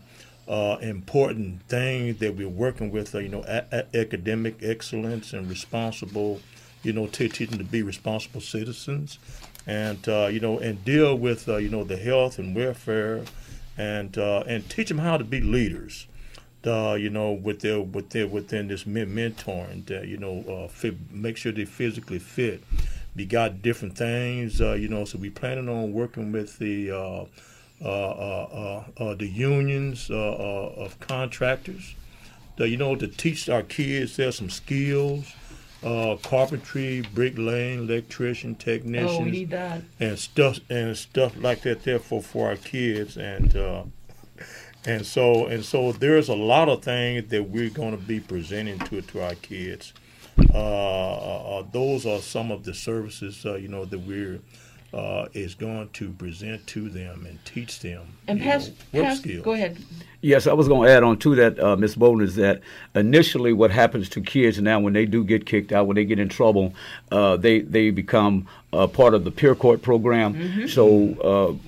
uh, 0.48 0.78
important 0.82 1.62
things 1.68 2.18
that 2.20 2.36
we're 2.36 2.48
working 2.48 2.92
with. 2.92 3.14
Uh, 3.16 3.20
you 3.20 3.30
know, 3.30 3.44
a- 3.48 3.66
a- 3.72 3.98
academic 3.98 4.58
excellence 4.62 5.34
and 5.34 5.50
responsible, 5.50 6.42
you 6.84 6.94
know, 6.94 7.08
to 7.08 7.28
teach 7.28 7.50
them 7.50 7.58
to 7.58 7.64
be 7.64 7.82
responsible 7.82 8.42
citizens, 8.42 9.18
and 9.66 10.08
uh, 10.08 10.28
you 10.32 10.40
know, 10.40 10.60
and 10.60 10.84
deal 10.86 11.18
with 11.18 11.50
uh, 11.50 11.58
you 11.58 11.70
know 11.70 11.84
the 11.84 11.98
health 11.98 12.38
and 12.40 12.56
welfare, 12.56 13.24
and 13.78 14.18
uh, 14.18 14.44
and 14.48 14.70
teach 14.70 14.90
them 14.90 15.00
how 15.00 15.18
to 15.18 15.24
be 15.24 15.42
leaders 15.42 16.08
uh, 16.66 16.94
you 17.00 17.10
know, 17.10 17.32
with 17.32 17.62
their 17.62 17.80
with 17.82 18.10
their 18.10 18.28
within 18.28 18.68
this 18.68 18.86
men- 18.86 19.14
mentoring, 19.16 19.86
that 19.86 20.08
you 20.08 20.18
know, 20.18 20.68
fit, 20.72 20.96
make 21.12 21.38
sure 21.38 21.52
they 21.52 21.66
physically 21.66 22.20
fit. 22.20 22.64
We 23.16 23.26
got 23.26 23.62
different 23.62 23.98
things, 23.98 24.60
you 24.60 24.88
know, 24.90 25.06
so 25.06 25.18
we 25.18 25.30
planning 25.30 25.70
on 25.70 25.94
working 25.94 26.32
with 26.32 26.58
the 26.60 27.28
uh, 27.82 27.88
uh, 27.88 28.84
uh, 28.98 29.16
the 29.16 29.28
unions 29.28 30.10
uh, 30.10 30.16
uh, 30.16 30.74
of 30.78 31.00
contractors, 31.00 31.96
the, 32.58 32.68
you 32.70 32.78
know, 32.78 32.96
to 32.96 33.08
teach 33.08 33.50
our 33.50 33.62
kids 33.64 34.16
there's 34.16 34.38
some 34.38 34.50
skills, 34.50 35.34
uh, 35.84 36.16
carpentry, 36.24 37.02
bricklaying, 37.14 37.80
electrician, 37.80 38.56
technicians 38.56 39.12
Oh, 39.20 39.24
we 39.24 39.32
need 39.32 39.50
that. 39.52 39.82
and 40.00 40.18
stuff 40.18 40.60
and 40.70 40.96
stuff 40.98 41.36
like 41.38 41.62
that 41.62 41.84
there 41.84 42.00
for, 42.00 42.22
for 42.22 42.48
our 42.50 42.56
kids 42.56 43.18
and 43.18 43.56
uh, 43.56 43.84
and 44.86 45.06
so 45.06 45.48
and 45.48 45.64
so 45.66 45.92
there's 45.92 46.30
a 46.30 46.36
lot 46.36 46.70
of 46.70 46.84
things 46.84 47.30
that 47.30 47.44
we're 47.50 47.70
going 47.70 47.92
to 47.92 48.04
be 48.04 48.20
presenting 48.20 48.80
to 48.80 49.02
to 49.02 49.22
our 49.24 49.36
kids. 49.36 49.94
Uh, 50.54 50.58
uh, 50.58 51.60
uh, 51.60 51.64
those 51.72 52.06
are 52.06 52.20
some 52.20 52.52
of 52.52 52.64
the 52.64 52.74
services 52.74 53.46
uh, 53.46 53.56
you 53.56 53.68
know 53.68 53.86
that 53.86 54.00
we're 54.00 54.40
uh, 54.96 55.28
is 55.34 55.54
going 55.56 55.90
to 55.90 56.10
present 56.12 56.66
to 56.68 56.90
them 56.90 57.26
and 57.28 57.38
teach 57.46 57.82
them 57.82 58.02
And 58.28 58.40
pass, 58.40 58.70
know, 58.70 58.74
work 58.94 59.06
past 59.10 59.22
skills. 59.22 59.44
go 59.44 59.52
ahead. 59.52 59.78
Yes, 60.22 60.48
I 60.48 60.54
was 60.54 60.68
going 60.68 60.88
to 60.88 60.94
add 60.96 61.04
on 61.04 61.18
to 61.20 61.36
that, 61.36 61.60
uh, 61.60 61.76
Ms. 61.76 61.96
Bolden, 61.96 62.26
is 62.26 62.36
that 62.38 62.62
initially 62.96 63.54
what 63.54 63.70
happens 63.70 64.10
to 64.10 64.22
kids 64.22 64.60
now 64.60 64.80
when 64.80 64.94
they 64.94 65.06
do 65.06 65.24
get 65.24 65.46
kicked 65.46 65.72
out, 65.72 65.86
when 65.86 65.96
they 65.96 66.06
get 66.06 66.18
in 66.18 66.30
trouble, 66.30 66.74
uh, 67.12 67.36
they 67.38 67.60
they 67.60 67.92
become 67.92 68.48
uh, 68.74 68.88
part 68.88 69.14
of 69.14 69.24
the 69.24 69.30
peer 69.32 69.54
court 69.54 69.82
program. 69.84 70.68
So 70.68 71.14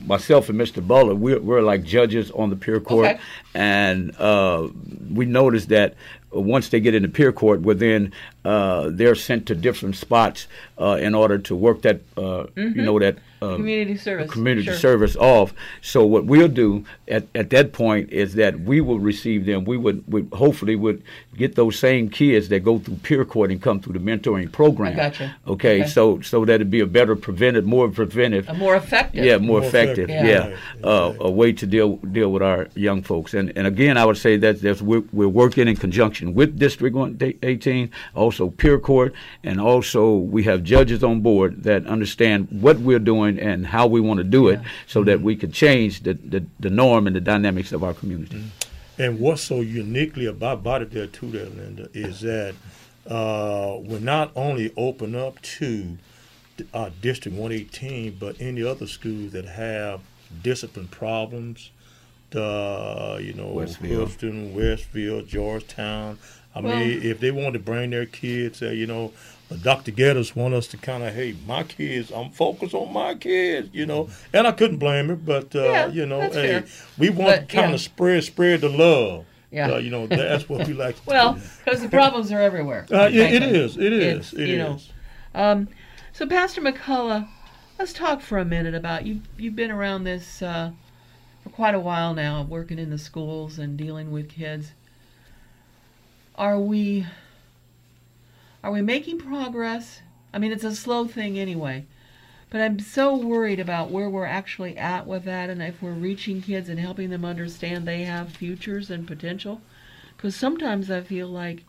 uh, 0.01 0.05
myself 0.07 0.49
and 0.49 0.59
Mr. 0.59 0.85
Butler, 0.85 1.13
we're, 1.13 1.39
we're 1.39 1.61
like 1.61 1.83
judges 1.83 2.31
on 2.31 2.49
the 2.49 2.55
peer 2.55 2.79
court, 2.79 3.07
Okay. 3.07 3.19
and 3.53 4.15
uh, 4.17 4.67
we 5.13 5.25
noticed 5.25 5.69
that 5.69 5.93
once 6.31 6.69
they 6.69 6.79
get 6.79 6.93
into 6.93 7.07
peer 7.09 7.31
court, 7.31 7.61
well 7.61 7.75
then 7.75 8.11
uh, 8.45 8.89
they're 8.91 9.15
sent 9.15 9.45
to 9.47 9.55
different 9.55 9.95
spots 9.95 10.47
uh, 10.79 10.97
in 10.99 11.15
order 11.15 11.37
to 11.37 11.55
work 11.55 11.81
that 11.83 12.01
uh, 12.17 12.45
you 12.55 12.81
know 12.81 12.99
that 12.99 13.17
um, 13.41 13.55
Community 13.57 13.97
service. 13.97 14.31
community 14.31 14.65
Sure. 14.65 14.75
service 14.75 15.15
off. 15.15 15.53
So 15.81 16.05
what 16.05 16.25
we'll 16.25 16.47
do 16.47 16.83
at, 17.07 17.25
at 17.35 17.49
that 17.51 17.71
point 17.73 18.11
is 18.11 18.33
that 18.35 18.59
we 18.61 18.81
will 18.81 18.99
receive 18.99 19.45
them. 19.45 19.63
We 19.65 19.77
would, 19.77 20.03
would 20.11 20.29
hopefully 20.33 20.75
would 20.75 21.03
get 21.37 21.55
those 21.55 21.77
same 21.77 22.09
kids 22.09 22.49
that 22.49 22.61
go 22.61 22.79
through 22.79 22.95
peer 23.03 23.23
court 23.25 23.51
and 23.51 23.61
come 23.61 23.79
through 23.79 23.93
the 23.93 23.99
mentoring 23.99 24.51
program. 24.51 24.93
I 24.93 24.95
gotcha. 24.95 25.35
Okay, 25.47 25.81
Okay. 25.81 25.87
so 25.89 26.19
so 26.21 26.45
that'd 26.45 26.69
be 26.71 26.79
a 26.79 26.85
better 26.87 27.15
preventive, 27.15 27.65
more 27.65 27.87
preventive. 27.89 28.49
A 28.49 28.53
more 28.53 28.75
effective. 28.75 29.23
Yeah, 29.23 29.37
more, 29.37 29.59
More 29.59 29.67
effective. 29.67 30.09
effective, 30.09 30.27
Yeah, 30.27 30.47
right, 30.47 30.83
uh, 30.83 31.13
a 31.19 31.31
way 31.31 31.51
to 31.53 31.65
deal 31.67 31.97
deal 31.97 32.31
with 32.31 32.41
our 32.41 32.67
young 32.75 33.03
folks. 33.03 33.33
And 33.33 33.51
and 33.55 33.67
again, 33.67 33.97
I 33.97 34.05
would 34.05 34.17
say 34.17 34.37
that 34.37 34.61
there's 34.61 34.81
we're, 34.81 35.03
we're 35.13 35.27
working 35.27 35.67
in 35.67 35.75
conjunction 35.75 36.33
with 36.33 36.57
District 36.57 36.95
One- 36.95 37.17
18, 37.43 37.91
also 38.15 38.49
peer 38.49 38.79
court, 38.79 39.13
and 39.43 39.59
also 39.61 40.15
we 40.15 40.43
have 40.43 40.63
judges 40.63 41.03
on 41.03 41.21
board 41.21 41.63
that 41.63 41.85
understand 41.85 42.47
what 42.49 42.79
we're 42.79 42.99
doing 42.99 43.26
and 43.27 43.67
how 43.67 43.87
we 43.87 43.99
want 43.99 44.19
to 44.19 44.23
do 44.23 44.47
it, 44.47 44.59
so 44.87 45.03
that 45.03 45.21
we 45.21 45.35
could 45.35 45.53
change 45.53 46.01
the, 46.03 46.13
the 46.13 46.45
the 46.59 46.69
norm 46.69 47.07
and 47.07 47.15
the 47.15 47.21
dynamics 47.21 47.71
of 47.71 47.83
our 47.83 47.93
community. 47.93 48.43
And 48.99 49.19
what's 49.19 49.43
so 49.43 49.61
uniquely 49.61 50.25
about 50.25 50.63
Body 50.63 50.85
there 50.85 51.07
too, 51.07 51.29
there, 51.29 51.45
Linda, 51.45 51.87
is 51.93 52.21
that 52.21 52.55
uh, 53.07 53.77
we're 53.79 53.99
not 53.99 54.31
only 54.35 54.73
open 54.75 55.15
up 55.15 55.41
to 55.41 55.97
uh, 56.73 56.89
District 57.01 57.37
118, 57.37 58.17
but 58.19 58.35
any 58.41 58.63
other 58.63 58.87
schools 58.87 59.31
that 59.33 59.45
have 59.45 60.01
discipline 60.41 60.87
problems, 60.87 61.69
the 62.31 63.19
you 63.21 63.33
know 63.33 63.47
Westville. 63.47 64.05
Houston, 64.05 64.53
Westville, 64.55 65.21
Georgetown. 65.23 66.17
I 66.55 66.61
Well- 66.61 66.77
mean, 66.79 67.01
if 67.03 67.19
they 67.19 67.31
want 67.31 67.53
to 67.53 67.59
bring 67.59 67.91
their 67.91 68.05
kids, 68.07 68.61
uh, 68.61 68.69
you 68.71 68.87
know, 68.87 69.13
but 69.49 69.63
Dr. 69.63 69.91
Geddis 69.91 70.35
want 70.35 70.53
us 70.53 70.67
to 70.67 70.77
kind 70.77 71.03
of, 71.03 71.13
hey, 71.13 71.35
my 71.45 71.63
kids, 71.63 72.11
I'm 72.11 72.31
focused 72.31 72.73
on 72.73 72.91
my 72.91 73.15
kids, 73.15 73.69
you 73.73 73.85
know, 73.85 74.09
and 74.33 74.45
I 74.47 74.51
couldn't 74.51 74.77
blame 74.77 75.07
her, 75.09 75.15
but 75.15 75.55
uh, 75.55 75.63
Yeah, 75.63 75.87
you 75.87 76.05
know, 76.05 76.21
hey, 76.21 76.61
fair. 76.61 76.65
we 76.97 77.09
want 77.09 77.29
But, 77.29 77.49
to 77.49 77.55
kind 77.55 77.69
yeah. 77.69 77.75
of 77.75 77.81
spread 77.81 78.23
spread 78.23 78.61
the 78.61 78.69
love. 78.69 79.25
Yeah. 79.51 79.71
Uh, 79.73 79.77
you 79.77 79.89
know, 79.89 80.07
that's 80.07 80.49
what 80.49 80.67
we 80.67 80.73
like. 80.73 80.95
to 80.95 81.01
Well, 81.07 81.39
because 81.63 81.81
the 81.81 81.87
problems 81.89 82.31
are 82.33 82.41
everywhere. 82.41 82.85
Uh, 82.91 83.09
it, 83.11 83.15
is. 83.43 83.77
It 83.77 83.93
is. 83.93 84.17
It's, 84.17 84.33
It 84.33 84.47
you 84.49 84.57
know. 84.57 84.77
Um, 85.33 85.69
so, 86.11 86.27
Pastor 86.27 86.59
McCullough, 86.61 87.27
let's 87.79 87.93
talk 87.93 88.19
for 88.21 88.39
a 88.39 88.45
minute 88.45 88.75
about 88.75 89.05
you. 89.05 89.21
You've 89.37 89.55
been 89.55 89.71
around 89.71 90.03
this 90.03 90.41
uh, 90.41 90.71
for 91.43 91.49
quite 91.51 91.75
a 91.75 91.79
while 91.79 92.13
now, 92.13 92.41
working 92.43 92.77
in 92.79 92.89
the 92.89 92.97
schools 92.97 93.57
and 93.57 93.77
dealing 93.77 94.11
with 94.11 94.29
kids. 94.29 94.73
Are 96.35 96.59
we 96.59 97.05
are 98.67 98.71
we 98.71 98.81
making 98.81 99.17
progress? 99.17 100.01
I 100.33 100.39
mean, 100.39 100.51
it's 100.51 100.65
a 100.65 100.75
slow 100.75 101.07
thing 101.07 101.39
anyway. 101.39 101.85
But 102.49 102.59
I'm 102.59 102.79
so 102.79 103.15
worried 103.15 103.61
about 103.61 103.91
where 103.91 104.09
we're 104.09 104.25
actually 104.25 104.77
at 104.77 105.07
with 105.07 105.23
that 105.23 105.49
and 105.49 105.61
if 105.61 105.81
we're 105.81 105.93
reaching 105.93 106.41
kids 106.41 106.67
and 106.67 106.77
helping 106.77 107.09
them 107.09 107.23
understand 107.23 107.87
they 107.87 108.03
have 108.03 108.29
futures 108.33 108.89
and 108.89 109.07
potential. 109.07 109.61
Because 110.17 110.35
sometimes 110.35 110.91
I 110.91 110.99
feel 110.99 111.29
like 111.29 111.63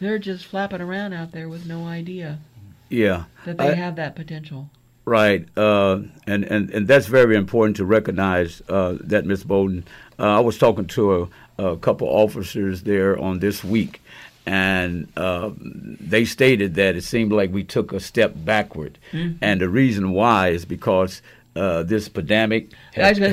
they're 0.00 0.18
just 0.18 0.46
flapping 0.46 0.80
around 0.80 1.12
out 1.12 1.30
there 1.30 1.48
with 1.48 1.64
no 1.64 1.86
idea 1.86 2.40
Yeah, 2.88 3.24
that 3.44 3.58
they 3.58 3.70
I- 3.70 3.74
have 3.74 3.94
that 3.96 4.16
potential. 4.16 4.68
Right, 5.04 5.46
uh, 5.56 6.00
and, 6.26 6.42
and 6.42 6.68
and 6.70 6.88
that's 6.88 7.06
very 7.06 7.36
important 7.36 7.76
to 7.76 7.84
recognize 7.84 8.60
uh, 8.68 8.96
that, 9.02 9.24
Miss 9.24 9.44
Bowden. 9.44 9.84
Uh, 10.18 10.38
I 10.38 10.40
was 10.40 10.58
talking 10.58 10.86
to 10.86 11.30
a, 11.58 11.64
a 11.64 11.76
couple 11.76 12.08
officers 12.08 12.82
there 12.82 13.16
on 13.16 13.38
this 13.38 13.62
week, 13.62 14.02
and 14.46 15.08
uh, 15.16 15.50
they 15.58 16.24
stated 16.24 16.74
that 16.76 16.94
it 16.96 17.02
seemed 17.02 17.32
like 17.32 17.52
we 17.52 17.64
took 17.64 17.92
a 17.92 18.00
step 18.00 18.32
backward, 18.36 18.98
Mm-hmm. 19.12 19.38
and 19.42 19.60
the 19.60 19.68
reason 19.68 20.12
why 20.12 20.48
is 20.48 20.64
because 20.64 21.20
uh, 21.56 21.82
this 21.82 22.08
pandemic 22.08 22.70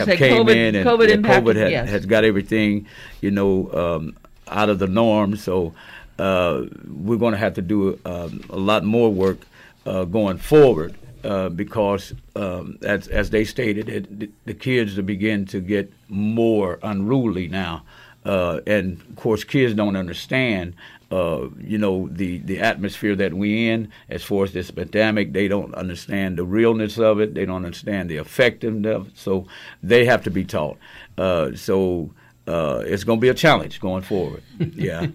say 0.05 0.17
came 0.17 0.45
COVID- 0.45 0.55
in 0.55 0.75
and 0.75 0.87
COVID 0.87 1.09
COVID 1.25 1.55
had, 1.55 1.71
yes. 1.71 1.89
has 1.89 2.05
got 2.05 2.23
everything, 2.23 2.87
you 3.21 3.31
know, 3.31 3.71
um, 3.73 4.15
out 4.47 4.69
of 4.69 4.79
the 4.79 4.87
norm. 4.87 5.35
So 5.35 5.73
uh, 6.19 6.63
we're 6.87 7.17
going 7.17 7.33
to 7.33 7.37
have 7.39 7.53
to 7.55 7.61
do 7.61 7.99
um, 8.05 8.43
a 8.49 8.57
lot 8.57 8.83
more 8.83 9.09
work 9.11 9.39
uh, 9.85 10.05
going 10.05 10.37
forward 10.37 10.95
uh, 11.23 11.49
because, 11.49 12.13
um, 12.35 12.77
as 12.81 13.07
as 13.09 13.29
they 13.29 13.45
stated, 13.45 13.89
it, 13.89 14.19
the, 14.19 14.29
the 14.45 14.53
kids 14.53 14.97
are 14.97 15.03
begin 15.03 15.45
to 15.47 15.59
get 15.59 15.91
more 16.09 16.79
unruly 16.81 17.47
now, 17.49 17.83
uh, 18.25 18.59
and 18.65 19.01
of 19.09 19.15
course, 19.15 19.43
kids 19.43 19.73
don't 19.73 19.95
understand. 19.95 20.75
Uh, 21.13 21.49
you 21.71 21.77
know 21.77 22.09
the, 22.11 22.39
the 22.39 22.57
atmosphere 22.71 23.15
that 23.15 23.33
we 23.41 23.69
in 23.69 23.79
as 24.09 24.23
far 24.23 24.43
as 24.45 24.51
this 24.53 24.71
pandemic 24.71 25.31
they 25.33 25.47
don't 25.47 25.73
understand 25.75 26.37
the 26.39 26.43
realness 26.57 26.97
of 26.97 27.19
it 27.23 27.29
they 27.35 27.45
don't 27.45 27.63
understand 27.65 28.09
the 28.09 28.17
effectiveness 28.25 28.95
of 28.95 29.07
it 29.07 29.13
so 29.25 29.45
they 29.91 30.05
have 30.05 30.23
to 30.23 30.31
be 30.31 30.43
taught 30.43 30.77
uh, 31.25 31.45
so 31.55 32.09
uh, 32.47 32.81
it's 32.91 33.03
going 33.03 33.19
to 33.19 33.21
be 33.21 33.29
a 33.29 33.33
challenge 33.45 33.79
going 33.79 34.01
forward 34.01 34.41
yeah 34.87 35.05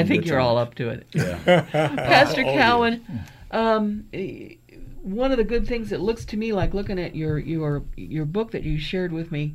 I 0.00 0.04
think 0.04 0.24
you're 0.26 0.38
all 0.46 0.58
up 0.64 0.74
to 0.76 0.88
it. 0.90 1.06
yeah 1.14 1.38
Pastor 2.14 2.42
Oh, 2.46 2.52
yeah. 2.52 2.60
Cowin, 2.60 2.94
um, 3.50 4.04
one 5.02 5.32
of 5.32 5.38
the 5.38 5.44
good 5.44 5.66
things 5.66 5.90
it 5.92 6.00
looks 6.00 6.24
to 6.26 6.36
me 6.36 6.52
like 6.52 6.74
looking 6.74 6.98
at 6.98 7.16
your 7.16 7.38
your 7.38 7.82
your 7.96 8.24
book 8.24 8.52
that 8.52 8.62
you 8.62 8.78
shared 8.78 9.12
with 9.12 9.32
me, 9.32 9.54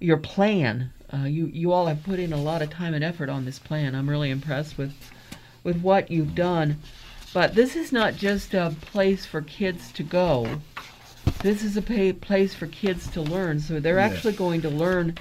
your 0.00 0.18
plan. 0.18 0.92
Uh, 1.12 1.24
you 1.24 1.46
you 1.46 1.72
all 1.72 1.86
have 1.86 2.02
put 2.02 2.18
in 2.18 2.32
a 2.32 2.36
lot 2.36 2.60
of 2.62 2.70
time 2.70 2.92
and 2.94 3.04
effort 3.04 3.28
on 3.28 3.44
this 3.44 3.58
plan. 3.58 3.94
I'm 3.94 4.10
really 4.10 4.30
impressed 4.30 4.76
with 4.76 4.92
with 5.64 5.80
what 5.80 6.10
you've 6.10 6.34
done. 6.34 6.76
But 7.32 7.54
this 7.56 7.74
is 7.74 7.90
not 7.90 8.14
just 8.14 8.54
a 8.54 8.74
place 8.80 9.26
for 9.26 9.40
kids 9.40 9.90
to 9.92 10.02
go. 10.04 10.60
This 11.42 11.64
is 11.64 11.76
a 11.76 11.82
pa 11.82 12.12
place 12.20 12.54
for 12.54 12.66
kids 12.68 13.08
to 13.12 13.20
learn. 13.22 13.58
So 13.58 13.80
they're 13.80 13.98
Yes. 13.98 14.12
actually 14.12 14.34
going 14.34 14.60
to 14.62 14.68
learn 14.70 15.14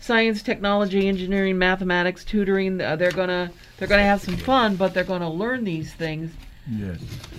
science, 0.00 0.42
technology, 0.42 1.08
engineering, 1.08 1.56
mathematics, 1.56 2.24
tutoring. 2.24 2.80
Uh, 2.80 2.96
they're 2.96 3.10
gonna 3.12 3.50
they're 3.78 3.88
gonna 3.88 4.02
have 4.02 4.20
some 4.20 4.36
fun, 4.36 4.76
but 4.76 4.92
they're 4.92 5.04
gonna 5.04 5.30
learn 5.32 5.64
these 5.64 5.92
things, 5.92 6.32
Yes. 6.70 6.98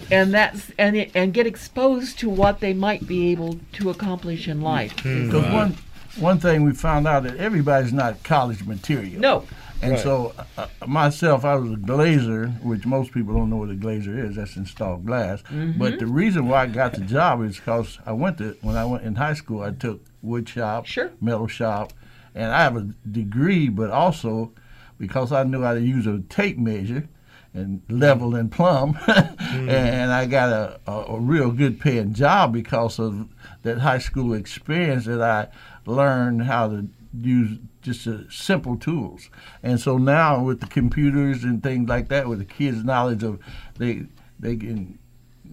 and 0.09 0.33
that's 0.33 0.71
and 0.77 0.95
it, 0.95 1.11
and 1.13 1.33
get 1.33 1.45
exposed 1.45 2.17
to 2.19 2.29
what 2.29 2.61
they 2.61 2.73
might 2.73 3.05
be 3.05 3.29
able 3.31 3.59
to 3.73 3.89
accomplish 3.89 4.47
in 4.47 4.61
life. 4.61 4.95
Because 4.97 5.53
one 5.53 5.77
one 6.17 6.39
thing 6.39 6.63
we 6.63 6.73
found 6.73 7.07
out 7.07 7.23
that 7.23 7.37
everybody's 7.37 7.93
not 7.93 8.23
college 8.23 8.63
material. 8.65 9.19
No, 9.19 9.43
And 9.81 9.91
Right. 9.93 10.01
so 10.01 10.33
uh, 10.57 10.67
uh, 10.81 10.85
myself, 10.87 11.45
I 11.45 11.55
was 11.55 11.71
a 11.71 11.75
glazer, 11.75 12.61
which 12.63 12.85
most 12.85 13.13
people 13.13 13.33
don't 13.33 13.49
know 13.49 13.57
what 13.57 13.69
a 13.69 13.75
glazer 13.75 14.17
is. 14.29 14.35
That's 14.35 14.55
installed 14.57 15.05
glass. 15.05 15.41
Mm-hmm. 15.43 15.79
But 15.79 15.99
the 15.99 16.07
reason 16.07 16.47
why 16.47 16.63
I 16.63 16.67
got 16.67 16.93
the 16.93 17.01
job 17.01 17.41
is 17.43 17.55
because 17.57 17.97
I 18.05 18.11
went 18.11 18.37
to 18.39 18.57
when 18.61 18.75
I 18.75 18.85
went 18.85 19.03
in 19.03 19.15
high 19.15 19.35
school, 19.35 19.61
I 19.61 19.71
took 19.71 20.01
wood 20.21 20.49
shop, 20.49 20.85
Sure. 20.85 21.11
metal 21.21 21.47
shop, 21.47 21.93
and 22.35 22.51
I 22.51 22.61
have 22.63 22.75
a 22.75 22.89
degree, 23.09 23.69
but 23.69 23.89
also 23.89 24.51
because 24.97 25.31
I 25.31 25.43
knew 25.43 25.61
how 25.61 25.73
to 25.75 25.81
use 25.81 26.05
a 26.07 26.19
tape 26.27 26.57
measure 26.57 27.07
and 27.53 27.81
level 27.89 28.35
and 28.35 28.51
plumb, 28.51 28.93
mm. 28.95 29.69
and 29.69 30.11
I 30.11 30.25
got 30.27 30.49
a, 30.49 30.79
a, 30.85 31.15
a 31.15 31.19
real 31.19 31.51
good 31.51 31.79
paying 31.79 32.13
job 32.13 32.53
because 32.53 32.99
of 32.99 33.27
that 33.63 33.79
high 33.79 33.97
school 33.97 34.33
experience 34.33 35.05
that 35.05 35.21
I 35.21 35.47
learned 35.85 36.43
how 36.43 36.67
to 36.67 36.87
use 37.17 37.57
just 37.81 38.07
uh, 38.07 38.29
simple 38.29 38.77
tools. 38.77 39.29
And 39.63 39.79
so 39.79 39.97
now 39.97 40.43
with 40.43 40.59
the 40.59 40.67
computers 40.67 41.43
and 41.43 41.63
things 41.63 41.89
like 41.89 42.09
that, 42.09 42.27
with 42.27 42.39
the 42.39 42.45
kids' 42.45 42.83
knowledge 42.83 43.23
of 43.23 43.39
they 43.77 44.05
they 44.39 44.55
can 44.55 44.99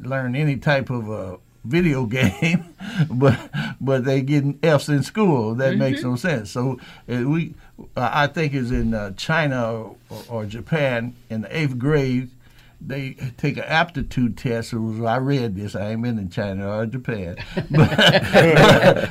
learn 0.01 0.37
any 0.37 0.57
type 0.57 0.91
of 0.91 1.11
uh, 1.11 1.37
video 1.65 2.07
game, 2.19 2.75
but 3.11 3.51
but 3.81 4.05
they 4.05 4.23
getting 4.23 4.59
Fs 4.63 4.89
in 4.89 5.03
school. 5.03 5.55
That 5.55 5.77
makes 5.77 6.03
no 6.03 6.17
sense. 6.17 6.51
So 6.51 6.79
uh, 7.09 7.29
we, 7.29 7.55
I 7.97 8.27
think, 8.27 8.55
is 8.55 8.71
in 8.71 8.95
uh, 8.95 9.13
China 9.13 9.73
or, 9.73 9.97
or 10.29 10.47
Japan 10.47 11.15
in 11.31 11.43
the 11.43 11.57
eighth 11.57 11.79
grade. 11.79 12.31
They 12.81 13.15
take 13.37 13.57
an 13.57 13.65
aptitude 13.65 14.37
test. 14.37 14.73
Was, 14.75 15.01
I 15.01 15.17
read 15.17 15.57
this. 15.57 15.75
I 15.75 15.91
ain't 15.93 16.03
been 16.03 16.19
in 16.19 16.29
China 16.29 16.69
or 16.79 16.87
Japan, 16.87 17.37
but 17.71 17.91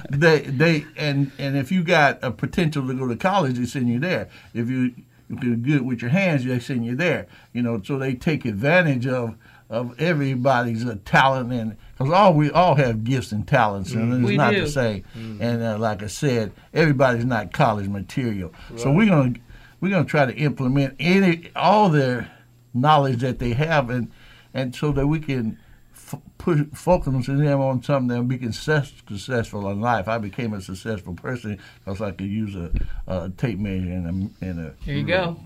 they 0.12 0.40
they 0.42 0.86
and 0.98 1.32
and 1.38 1.58
if 1.58 1.72
you 1.72 1.84
got 1.84 2.20
a 2.22 2.32
potential 2.32 2.88
to 2.88 2.94
go 2.94 3.08
to 3.08 3.16
college, 3.16 3.58
they 3.58 3.66
send 3.66 3.90
you 3.90 4.00
there. 4.00 4.30
If 4.54 4.70
you 4.70 4.94
if 5.30 5.44
you're 5.44 5.56
good 5.56 5.82
with 5.82 6.02
your 6.02 6.12
hands, 6.12 6.46
they 6.46 6.60
send 6.60 6.86
you 6.86 6.96
there. 6.96 7.28
You 7.54 7.64
know, 7.64 7.82
so 7.84 7.98
they 7.98 8.14
take 8.14 8.46
advantage 8.46 9.08
of 9.08 9.36
of 9.68 10.00
everybody's 10.00 10.86
uh, 10.86 10.96
talent 11.06 11.52
and 11.52 11.76
because 11.98 12.14
all 12.14 12.36
we 12.36 12.52
all 12.52 12.76
have 12.76 13.04
gifts 13.04 13.32
and 13.32 13.48
talents 13.48 13.94
and 13.94 14.14
it's 14.14 14.24
We 14.24 14.38
not 14.38 14.54
do. 14.54 14.62
the 14.62 14.70
same. 14.70 15.04
And 15.16 15.64
uh, 15.64 15.80
like 15.80 16.04
I 16.04 16.08
said, 16.08 16.52
everybody's 16.74 17.26
not 17.26 17.52
college 17.52 17.88
material. 17.88 18.54
So 18.78 18.92
we're 18.92 19.10
gonna 19.10 19.34
we're 19.82 19.90
gonna 19.90 20.06
try 20.06 20.28
to 20.28 20.36
implement 20.36 20.96
any 21.00 21.50
all 21.56 21.90
their 21.90 22.30
knowledge 22.76 23.22
that 23.22 23.40
they 23.40 23.54
have 23.54 23.90
and 23.90 24.12
and 24.54 24.76
so 24.76 24.92
that 24.92 25.08
we 25.08 25.20
can 25.20 25.58
f- 25.94 26.20
push 26.38 26.62
focus 26.74 27.26
them 27.28 27.62
on 27.62 27.84
something 27.84 28.16
that 28.16 28.24
we 28.24 28.38
can 28.38 28.54
success, 28.54 28.94
successful 29.08 29.70
in 29.70 29.82
life. 29.82 30.08
I 30.08 30.18
became 30.18 30.54
a 30.54 30.62
successful 30.62 31.14
person 31.14 31.60
because 31.84 32.02
I 32.02 32.12
could 32.12 32.28
use 32.28 32.56
a, 32.56 32.72
a 33.08 33.30
tape 33.30 33.60
measure 33.60 33.92
and 33.92 34.32
a, 34.42 34.46
and 34.46 34.60
a 34.60 34.74
There 34.86 34.96
you 34.96 35.04
go. 35.04 35.40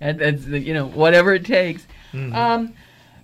And 0.00 0.20
that's 0.20 0.46
you 0.46 0.74
know 0.74 0.86
whatever 0.86 1.34
it 1.34 1.44
takes. 1.44 1.86
Um, 2.14 2.74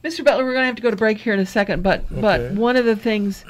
Mr. 0.04 0.24
Butler, 0.24 0.44
we're 0.44 0.52
going 0.52 0.62
to 0.62 0.66
have 0.66 0.76
to 0.76 0.82
go 0.82 0.90
to 0.90 0.96
break 0.96 1.18
here 1.18 1.34
in 1.34 1.40
a 1.40 1.46
second, 1.46 1.82
but 1.82 2.04
but 2.20 2.40
Okay. 2.40 2.54
one 2.54 2.76
of 2.76 2.84
the 2.84 2.94
things 2.96 3.44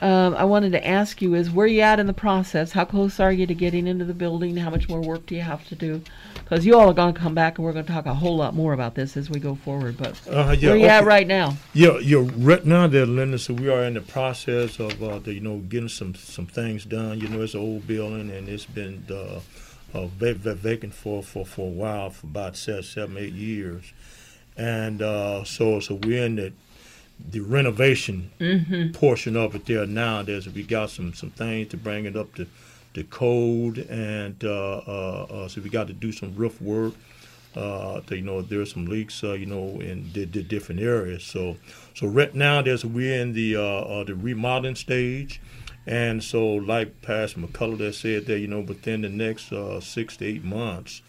um, 0.00 0.34
I 0.34 0.44
wanted 0.44 0.72
to 0.72 0.86
ask 0.86 1.20
you 1.22 1.34
is 1.34 1.50
where 1.50 1.66
you 1.66 1.80
at 1.80 2.00
in 2.00 2.06
the 2.06 2.12
process? 2.14 2.72
How 2.72 2.84
close 2.84 3.20
are 3.20 3.32
you 3.32 3.46
to 3.46 3.54
getting 3.54 3.86
into 3.86 4.04
the 4.04 4.14
building? 4.14 4.56
How 4.56 4.70
much 4.70 4.88
more 4.88 5.00
work 5.00 5.26
do 5.26 5.34
you 5.34 5.40
have 5.42 5.66
to 5.68 5.74
do? 5.74 6.02
Because 6.34 6.66
you 6.66 6.76
all 6.78 6.90
are 6.90 6.94
going 6.94 7.14
to 7.14 7.20
come 7.20 7.34
back 7.34 7.58
and 7.58 7.64
we're 7.64 7.72
going 7.72 7.84
to 7.86 7.92
talk 7.92 8.06
a 8.06 8.14
whole 8.14 8.36
lot 8.36 8.54
more 8.54 8.72
about 8.72 8.94
this 8.94 9.16
as 9.16 9.30
we 9.30 9.40
go 9.40 9.54
forward. 9.54 9.96
But 9.98 10.20
Uh, 10.28 10.54
yeah, 10.58 10.68
where 10.70 10.76
you 10.78 10.86
at 10.86 11.00
okay. 11.02 11.06
right 11.06 11.26
now? 11.26 11.56
Yeah, 11.74 11.98
yeah. 11.98 12.26
Right 12.36 12.64
now, 12.64 12.86
there, 12.88 13.06
Linda. 13.06 13.38
So 13.38 13.54
we 13.54 13.68
are 13.68 13.84
in 13.84 13.94
the 13.94 14.00
process 14.00 14.78
of, 14.80 15.02
uh, 15.02 15.18
the, 15.18 15.34
you 15.34 15.40
know, 15.40 15.58
getting 15.58 15.88
some 15.88 16.14
some 16.14 16.46
things 16.46 16.84
done. 16.84 17.20
You 17.20 17.28
know, 17.28 17.42
it's 17.42 17.54
an 17.54 17.60
old 17.60 17.86
building 17.86 18.30
and 18.30 18.48
it's 18.48 18.66
been 18.66 19.04
uh, 19.10 19.40
uh, 19.94 20.06
va- 20.06 20.34
va- 20.34 20.54
vacant 20.54 20.94
for, 20.94 21.22
for, 21.22 21.44
for 21.46 21.66
a 21.68 21.70
while, 21.70 22.10
for 22.10 22.26
about 22.26 22.56
seven, 22.56 22.82
seven 22.82 23.16
eight 23.16 23.32
years, 23.34 23.92
and 24.60 25.02
uh, 25.02 25.44
so 25.44 25.80
so 25.80 25.94
we're 25.94 26.24
in 26.24 26.36
the 26.36 26.52
the 27.32 27.40
renovation 27.40 28.30
portion 28.92 29.36
of 29.36 29.54
it 29.54 29.66
there 29.66 29.86
now. 29.86 30.22
There's 30.22 30.48
we 30.48 30.62
got 30.62 30.90
some 30.90 31.14
some 31.14 31.30
things 31.30 31.68
to 31.68 31.76
bring 31.76 32.04
it 32.04 32.16
up 32.16 32.34
to 32.36 32.46
the 32.94 33.04
code, 33.04 33.78
and 33.88 34.42
uh, 34.44 34.78
uh, 34.78 35.26
uh, 35.30 35.48
so 35.48 35.60
we 35.60 35.70
got 35.70 35.86
to 35.86 35.92
do 35.92 36.12
some 36.12 36.34
roof 36.34 36.60
work 36.60 36.94
uh, 37.56 38.00
to, 38.02 38.16
you 38.16 38.22
know, 38.22 38.42
there's 38.42 38.72
some 38.72 38.86
leaks, 38.86 39.22
uh, 39.24 39.32
you 39.32 39.46
know, 39.46 39.80
in 39.80 40.10
the, 40.12 40.24
the 40.24 40.42
different 40.42 40.80
areas. 40.80 41.24
So, 41.24 41.56
so 41.94 42.06
right 42.06 42.34
now, 42.34 42.62
there's 42.62 42.84
we're 42.84 43.20
in 43.20 43.32
the 43.32 43.56
uh, 43.56 43.62
uh, 43.62 44.04
the 44.04 44.14
remodeling 44.14 44.76
stage, 44.76 45.40
and 45.86 46.22
so 46.22 46.46
like 46.46 47.02
Pastor 47.02 47.40
McCullough 47.40 47.78
that 47.78 47.94
said 47.94 48.26
that, 48.26 48.38
you 48.38 48.46
know, 48.46 48.60
within 48.60 49.02
the 49.02 49.08
next 49.08 49.52
uh, 49.52 49.80
six 49.80 50.16
to 50.18 50.26
eight 50.26 50.44
months, 50.44 51.02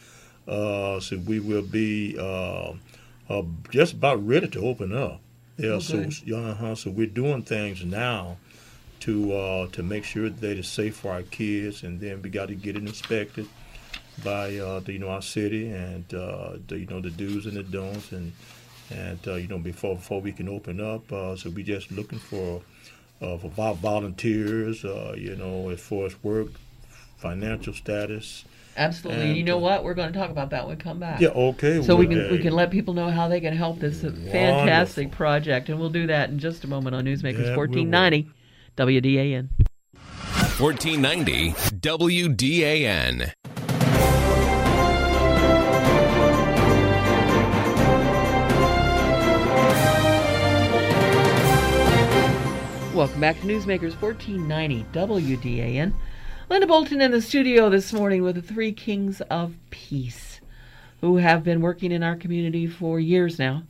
uh, 0.47 0.99
so 0.99 1.17
we 1.17 1.39
will 1.39 1.61
be 1.61 2.15
uh, 3.31 3.39
uh, 3.39 3.43
just 3.69 3.93
about 3.93 4.25
ready 4.25 4.47
to 4.47 4.59
open 4.61 4.95
up. 4.95 5.21
Yeah, 5.57 5.79
so 5.79 5.99
uh-huh, 5.99 6.75
so 6.75 6.89
we're 6.89 7.05
doing 7.05 7.43
things 7.43 7.83
now 7.85 8.37
to 9.01 9.33
uh, 9.33 9.67
to 9.67 9.83
make 9.83 10.03
sure 10.03 10.29
that 10.29 10.57
it's 10.57 10.67
safe 10.67 10.95
for 10.95 11.11
our 11.11 11.23
kids, 11.23 11.83
and 11.83 11.99
then 11.99 12.21
we 12.21 12.29
got 12.29 12.47
to 12.47 12.55
get 12.55 12.75
it 12.75 12.83
inspected 12.83 13.47
by 14.23 14.57
uh, 14.57 14.79
the, 14.79 14.93
you 14.93 14.99
know 14.99 15.09
our 15.09 15.21
city 15.21 15.69
and 15.69 16.13
uh, 16.13 16.53
the, 16.67 16.79
you 16.79 16.85
know 16.87 17.01
the 17.01 17.09
do's 17.09 17.45
and 17.45 17.57
the 17.57 17.63
don'ts 17.63 18.11
and 18.11 18.33
and 18.89 19.19
uh, 19.27 19.35
you 19.35 19.47
know 19.47 19.57
before 19.57 19.95
before 19.95 20.21
we 20.21 20.31
can 20.31 20.49
open 20.49 20.79
up. 20.79 21.11
Uh, 21.11 21.35
so 21.35 21.49
we 21.49 21.63
just 21.63 21.91
looking 21.91 22.19
for 22.19 22.61
uh, 23.21 23.37
for 23.37 23.49
vol- 23.49 23.75
volunteers. 23.75 24.83
Uh, 24.85 25.13
you 25.17 25.35
know 25.35 25.69
as 25.69 25.79
far 25.79 26.05
as 26.05 26.23
work, 26.23 26.49
financial 27.17 27.73
status. 27.73 28.45
Absolutely. 28.77 29.29
And, 29.29 29.37
you 29.37 29.43
know 29.43 29.57
uh, 29.57 29.61
what? 29.61 29.83
We're 29.83 29.93
going 29.93 30.11
to 30.11 30.17
talk 30.17 30.29
about 30.29 30.49
that 30.51 30.65
when 30.65 30.77
we 30.77 30.81
come 30.81 30.99
back. 30.99 31.19
Yeah, 31.19 31.29
okay. 31.29 31.81
So 31.81 31.95
we 31.95 32.07
well, 32.07 32.17
can 32.17 32.31
we 32.31 32.39
can 32.39 32.53
let 32.53 32.71
people 32.71 32.93
know 32.93 33.09
how 33.09 33.27
they 33.27 33.41
can 33.41 33.55
help 33.55 33.79
this 33.79 34.01
fantastic 34.01 35.11
project, 35.11 35.69
and 35.69 35.79
we'll 35.79 35.89
do 35.89 36.07
that 36.07 36.29
in 36.29 36.39
just 36.39 36.63
a 36.63 36.67
moment 36.67 36.95
on 36.95 37.05
Newsmakers 37.05 37.45
Yeah, 37.45 37.57
1490 37.57 38.29
WDAN. 38.77 39.49
1490 40.59 41.51
WDAN. 41.79 43.33
Welcome 52.93 53.21
back 53.21 53.39
to 53.41 53.47
Newsmakers 53.47 53.99
1490 53.99 54.85
WDAN. 54.93 55.93
Linda 56.51 56.67
Bolton 56.67 56.99
in 56.99 57.11
the 57.11 57.21
studio 57.21 57.69
this 57.69 57.93
morning 57.93 58.23
with 58.23 58.35
the 58.35 58.41
three 58.41 58.73
kings 58.73 59.21
of 59.29 59.55
peace 59.69 60.41
who 60.99 61.15
have 61.15 61.45
been 61.45 61.61
working 61.61 61.93
in 61.93 62.03
our 62.03 62.17
community 62.17 62.67
for 62.67 62.99
years 62.99 63.39
now, 63.39 63.63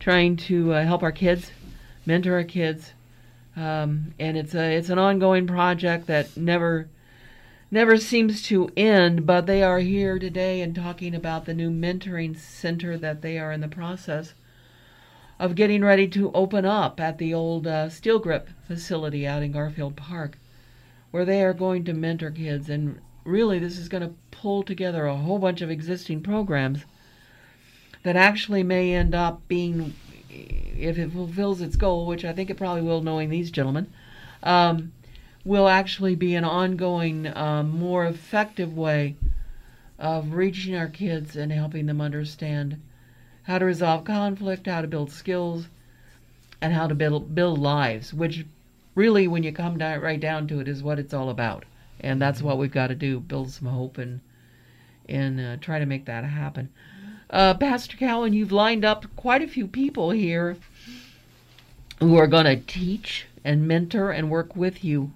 trying 0.00 0.36
to 0.36 0.72
uh, 0.72 0.82
help 0.82 1.04
our 1.04 1.12
kids, 1.12 1.52
mentor 2.04 2.34
our 2.34 2.42
kids. 2.42 2.92
Um, 3.54 4.14
and 4.18 4.36
it's 4.36 4.52
a 4.52 4.76
it's 4.76 4.88
an 4.88 4.98
ongoing 4.98 5.46
project 5.46 6.08
that 6.08 6.36
never 6.36 6.88
never 7.70 7.96
seems 7.96 8.42
to 8.48 8.68
end, 8.76 9.24
but 9.24 9.46
they 9.46 9.62
are 9.62 9.78
here 9.78 10.18
today 10.18 10.60
and 10.60 10.74
talking 10.74 11.14
about 11.14 11.44
the 11.44 11.54
new 11.54 11.70
mentoring 11.70 12.36
center 12.36 12.98
that 12.98 13.22
they 13.22 13.38
are 13.38 13.52
in 13.52 13.60
the 13.60 13.68
process 13.68 14.34
of 15.38 15.54
getting 15.54 15.84
ready 15.84 16.08
to 16.08 16.32
open 16.32 16.64
up 16.64 16.98
at 16.98 17.18
the 17.18 17.32
old 17.32 17.68
uh, 17.68 17.88
Steel 17.88 18.18
Grip 18.18 18.48
facility 18.66 19.24
out 19.24 19.44
in 19.44 19.52
Garfield 19.52 19.94
Park, 19.94 20.36
where 21.10 21.24
they 21.24 21.42
are 21.42 21.54
going 21.54 21.84
to 21.84 21.92
mentor 21.92 22.30
kids. 22.30 22.68
And 22.68 23.00
really, 23.24 23.58
this 23.58 23.78
is 23.78 23.88
going 23.88 24.02
to 24.02 24.14
pull 24.30 24.62
together 24.62 25.06
a 25.06 25.16
whole 25.16 25.38
bunch 25.38 25.60
of 25.60 25.70
existing 25.70 26.22
programs 26.22 26.84
that 28.02 28.16
actually 28.16 28.62
may 28.62 28.94
end 28.94 29.14
up 29.14 29.46
being, 29.48 29.94
if 30.30 30.98
it 30.98 31.12
fulfills 31.12 31.60
its 31.60 31.76
goal, 31.76 32.06
which 32.06 32.24
I 32.24 32.32
think 32.32 32.50
it 32.50 32.56
probably 32.56 32.82
will, 32.82 33.02
knowing 33.02 33.28
these 33.28 33.50
gentlemen, 33.50 33.92
um, 34.42 34.92
will 35.44 35.68
actually 35.68 36.14
be 36.14 36.34
an 36.34 36.44
ongoing, 36.44 37.26
um, 37.36 37.70
more 37.70 38.06
effective 38.06 38.76
way 38.76 39.16
of 39.98 40.34
reaching 40.34 40.76
our 40.76 40.88
kids 40.88 41.36
and 41.36 41.50
helping 41.50 41.86
them 41.86 42.00
understand 42.00 42.80
how 43.42 43.58
to 43.58 43.64
resolve 43.64 44.04
conflict, 44.04 44.66
how 44.66 44.82
to 44.82 44.86
build 44.86 45.10
skills, 45.10 45.68
and 46.60 46.72
how 46.72 46.86
to 46.86 46.94
build 46.94 47.34
build 47.34 47.58
lives. 47.58 48.12
Which, 48.12 48.44
really, 48.98 49.28
when 49.28 49.44
you 49.44 49.52
come 49.52 49.78
down, 49.78 50.00
right 50.00 50.18
down 50.18 50.48
to 50.48 50.58
it, 50.58 50.66
is 50.66 50.82
what 50.82 50.98
it's 50.98 51.14
all 51.14 51.30
about. 51.30 51.64
And 52.00 52.20
that's 52.20 52.42
what 52.42 52.58
we've 52.58 52.70
got 52.70 52.88
to 52.88 52.94
do: 52.94 53.20
build 53.20 53.50
some 53.50 53.68
hope 53.68 53.96
and 53.96 54.20
and 55.08 55.40
uh, 55.40 55.56
try 55.60 55.78
to 55.78 55.86
make 55.86 56.04
that 56.04 56.24
happen. 56.24 56.68
Uh, 57.30 57.54
Pastor 57.54 57.96
Cowin, 57.96 58.34
you've 58.34 58.52
lined 58.52 58.84
up 58.84 59.06
quite 59.16 59.42
a 59.42 59.48
few 59.48 59.66
people 59.66 60.10
here 60.10 60.56
who 62.00 62.16
are 62.16 62.26
going 62.26 62.44
to 62.44 62.56
teach 62.56 63.26
and 63.44 63.66
mentor 63.66 64.10
and 64.10 64.30
work 64.30 64.54
with 64.56 64.84
you. 64.84 65.12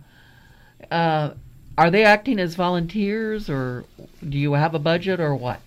Uh, 0.90 1.30
are 1.76 1.90
they 1.90 2.04
acting 2.04 2.38
as 2.38 2.54
volunteers, 2.54 3.50
or 3.50 3.84
do 4.26 4.38
you 4.38 4.52
have 4.52 4.74
a 4.74 4.78
budget, 4.78 5.20
or 5.20 5.34
what? 5.34 5.60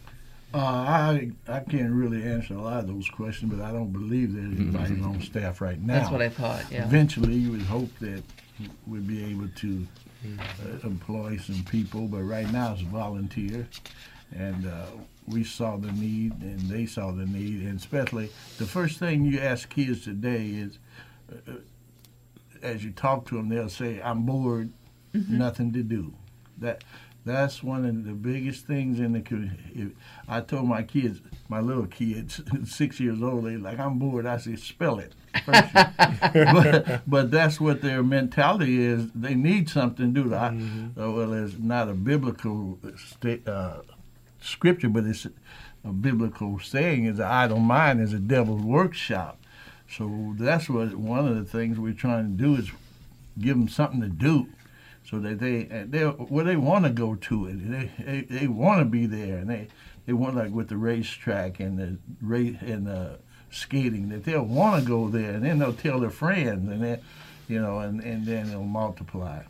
Uh, 0.56 0.58
I 0.58 1.32
I 1.50 1.60
can't 1.60 1.92
really 1.92 2.24
answer 2.24 2.54
a 2.54 2.62
lot 2.62 2.80
of 2.80 2.88
those 2.88 3.10
questions, 3.10 3.54
but 3.54 3.62
I 3.62 3.74
don't 3.74 3.92
believe 3.92 4.34
there's 4.34 4.58
anybody 4.58 5.02
on 5.02 5.22
staff 5.22 5.60
right 5.60 5.82
now. 5.82 5.96
That's 5.96 6.12
what 6.12 6.22
I 6.22 6.30
thought. 6.30 6.64
Yeah. 6.72 6.86
Eventually, 6.86 7.34
you 7.34 7.52
would 7.52 7.64
hope 7.64 7.90
that 8.00 8.24
we'd 8.88 9.06
be 9.06 9.26
able 9.26 9.50
to 9.50 9.88
uh, 10.40 10.88
employ 10.88 11.36
some 11.38 11.62
people, 11.66 12.08
but 12.08 12.24
right 12.24 12.50
now 12.54 12.72
it's 12.72 12.84
volunteer, 12.84 13.68
and 14.34 14.66
uh, 14.66 14.86
we 15.28 15.44
saw 15.44 15.76
the 15.76 15.92
need, 15.92 16.32
and 16.42 16.62
they 16.62 16.86
saw 16.86 17.12
the 17.12 17.26
need, 17.26 17.62
and 17.64 17.78
especially 17.78 18.30
the 18.58 18.66
first 18.66 18.98
thing 18.98 19.26
you 19.26 19.42
ask 19.42 19.68
kids 19.68 20.06
today 20.06 20.46
is, 20.52 20.80
uh, 21.50 21.52
as 22.62 22.82
you 22.82 22.92
talk 22.92 23.26
to 23.26 23.36
them, 23.36 23.50
they'll 23.50 23.68
say, 23.68 24.02
"I'm 24.02 24.26
bored, 24.26 24.72
nothing 25.14 25.74
to 25.74 25.84
do." 25.84 26.14
That 26.60 26.86
that's 27.26 27.64
one 27.64 27.86
of 27.86 28.06
the 28.06 28.12
biggest 28.12 28.68
things 28.68 29.00
in 29.00 29.14
the 29.14 29.22
community. 29.22 29.96
I 30.28 30.42
told 30.42 30.68
my 30.68 30.84
kids, 30.84 31.22
my 31.50 31.60
little 31.60 31.88
kids, 31.88 32.40
six 32.66 33.00
years 33.00 33.22
old, 33.22 33.46
they 33.46 33.58
like, 33.58 33.80
I'm 33.80 33.98
bored. 33.98 34.28
I 34.28 34.38
say, 34.38 34.56
spell 34.56 35.00
it. 35.00 35.14
but, 35.48 37.02
but 37.08 37.32
that's 37.32 37.60
what 37.60 37.82
their 37.82 38.04
mentality 38.04 38.80
is. 38.80 39.10
They 39.14 39.34
need 39.34 39.70
something 39.70 40.14
to 40.14 40.24
do. 40.24 40.34
I, 40.36 40.50
uh, 40.50 41.12
well, 41.12 41.34
it's 41.34 41.58
not 41.58 41.90
a 41.90 41.94
biblical 41.94 42.78
sta- 42.96 43.42
uh, 43.48 43.82
scripture, 44.40 44.90
but 44.90 45.06
it's 45.06 45.26
a 45.84 45.92
biblical 45.92 46.60
saying 46.60 47.06
is 47.06 47.18
the 47.18 47.26
idle 47.26 47.60
mind 47.60 48.02
is 48.02 48.14
a 48.14 48.20
devil's 48.20 48.62
workshop. 48.62 49.40
So 49.90 50.36
that's 50.38 50.70
what 50.70 50.96
one 50.96 51.28
of 51.28 51.36
the 51.36 51.44
things 51.44 51.80
we're 51.80 51.94
trying 51.94 52.38
to 52.38 52.44
do 52.44 52.56
is 52.56 52.70
give 53.40 53.58
them 53.58 53.68
something 53.68 54.02
to 54.02 54.10
do 54.10 54.48
so 55.10 55.20
that 55.20 55.40
they 55.40 55.64
they 55.64 56.06
well 56.06 56.46
they 56.46 56.56
want 56.56 56.86
to 56.86 56.92
go 56.92 57.16
to 57.16 57.48
it. 57.48 57.72
They 57.72 57.92
they, 58.04 58.22
they 58.22 58.48
want 58.48 58.80
to 58.80 58.86
be 58.86 59.06
there, 59.06 59.38
and 59.38 59.50
they 59.50 59.68
they 60.06 60.14
want 60.14 60.36
like 60.36 60.52
with 60.52 60.70
the 60.70 60.78
racetrack 60.78 61.60
and 61.60 61.78
the 61.78 61.98
race 62.22 62.58
and 62.62 62.88
the 62.88 63.20
skating 63.52 64.10
that 64.10 64.24
they'll 64.24 64.44
want 64.44 64.84
to 64.84 64.88
go 64.88 65.08
there, 65.08 65.32
and 65.32 65.46
then 65.46 65.60
they'll 65.60 65.74
tell 65.74 66.00
their 66.00 66.10
friends, 66.10 66.70
and 66.70 66.84
then 66.84 67.02
you 67.48 67.62
know, 67.62 67.80
and 67.80 68.02
and 68.02 68.26
then 68.26 68.50
it'll 68.50 68.64
multiply. 68.64 69.42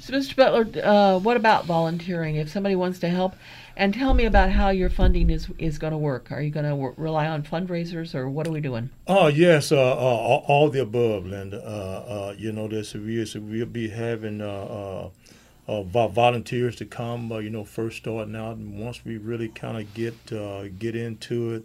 So, 0.00 0.12
Mr. 0.12 0.36
Butler, 0.36 0.84
uh, 0.84 1.18
what 1.18 1.36
about 1.36 1.66
volunteering? 1.66 2.36
If 2.36 2.50
somebody 2.50 2.76
wants 2.76 2.98
to 3.00 3.08
help, 3.08 3.34
and 3.78 3.94
tell 3.94 4.12
me 4.12 4.24
about 4.24 4.50
how 4.50 4.70
your 4.70 4.90
funding 4.90 5.30
is 5.30 5.48
is 5.56 5.78
going 5.78 5.92
to 5.92 5.98
work. 5.98 6.32
Are 6.32 6.42
you 6.42 6.50
going 6.50 6.64
to 6.64 6.70
w- 6.70 6.94
rely 6.96 7.28
on 7.28 7.44
fundraisers, 7.44 8.14
or 8.14 8.28
what 8.28 8.46
are 8.46 8.50
we 8.50 8.60
doing? 8.60 8.90
Oh 9.06 9.28
yes, 9.28 9.70
uh, 9.70 9.76
uh, 9.76 10.42
all, 10.48 10.68
the 10.68 10.82
above, 10.82 11.26
Linda. 11.26 11.62
Uh, 11.64 12.30
uh, 12.30 12.34
you 12.36 12.50
know, 12.50 12.66
this 12.66 12.94
we 12.94 13.24
we'll 13.36 13.66
be 13.66 13.88
having 13.88 14.40
uh, 14.40 15.08
volunteers 15.68 16.74
to 16.76 16.84
come. 16.84 17.30
You 17.30 17.50
know, 17.50 17.64
first 17.64 17.98
starting 17.98 18.34
out, 18.34 18.56
and 18.56 18.78
once 18.78 19.04
we 19.04 19.16
really 19.16 19.48
kind 19.48 19.78
of 19.78 19.94
get 19.94 20.26
get 20.78 20.96
into 20.96 21.54
it, 21.54 21.64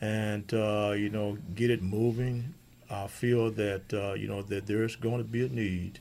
and 0.00 0.50
you 0.50 1.10
know, 1.10 1.36
get 1.54 1.70
it 1.70 1.82
moving, 1.82 2.54
I 2.90 3.06
feel 3.06 3.50
that 3.50 4.16
you 4.18 4.28
know 4.28 4.40
that 4.42 4.66
there's 4.66 4.96
going 4.96 5.18
to 5.18 5.24
be 5.24 5.44
a 5.44 5.48
need. 5.48 5.98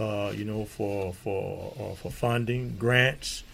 Uh, 0.00 0.32
you 0.34 0.46
know, 0.46 0.64
for 0.64 1.12
for 1.12 1.74
uh, 1.78 1.94
for 1.94 2.10
funding, 2.10 2.76
grants, 2.78 3.44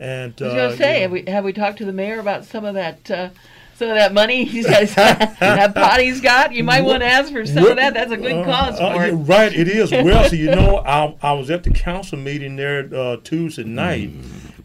and 0.00 0.34
I 0.40 0.44
was 0.44 0.52
uh, 0.52 0.56
going 0.56 0.70
to 0.72 0.76
say, 0.76 0.96
you 0.96 1.02
have 1.02 1.12
we 1.12 1.24
have 1.28 1.44
we 1.44 1.52
talked 1.52 1.78
to 1.78 1.84
the 1.84 1.92
mayor 1.92 2.18
about 2.18 2.44
some 2.44 2.64
of 2.64 2.74
that? 2.74 3.08
Uh, 3.08 3.28
some 3.76 3.90
of 3.90 3.94
that 3.96 4.12
money 4.12 4.44
he's 4.54 4.66
that 4.66 5.72
pot 5.74 6.00
he's 6.00 6.20
got. 6.20 6.52
You 6.52 6.64
might 6.64 6.82
want 6.82 7.02
to 7.02 7.06
ask 7.06 7.32
for 7.32 7.46
some 7.46 7.66
of 7.66 7.76
that. 7.76 7.94
That's 7.94 8.12
a 8.12 8.16
good 8.16 8.32
Uh, 8.32 8.44
cause 8.44 8.80
uh, 8.80 8.94
for 8.94 9.04
it. 9.04 9.12
Right, 9.12 9.52
it 9.52 9.68
is. 9.68 9.90
Well, 9.92 10.28
so 10.28 10.36
you 10.36 10.50
know, 10.54 10.78
I, 10.78 11.14
I 11.22 11.32
was 11.32 11.50
at 11.50 11.62
the 11.62 11.70
council 11.70 12.18
meeting 12.18 12.56
there 12.56 12.88
uh, 12.94 13.18
Tuesday 13.22 13.64
night, 13.64 14.10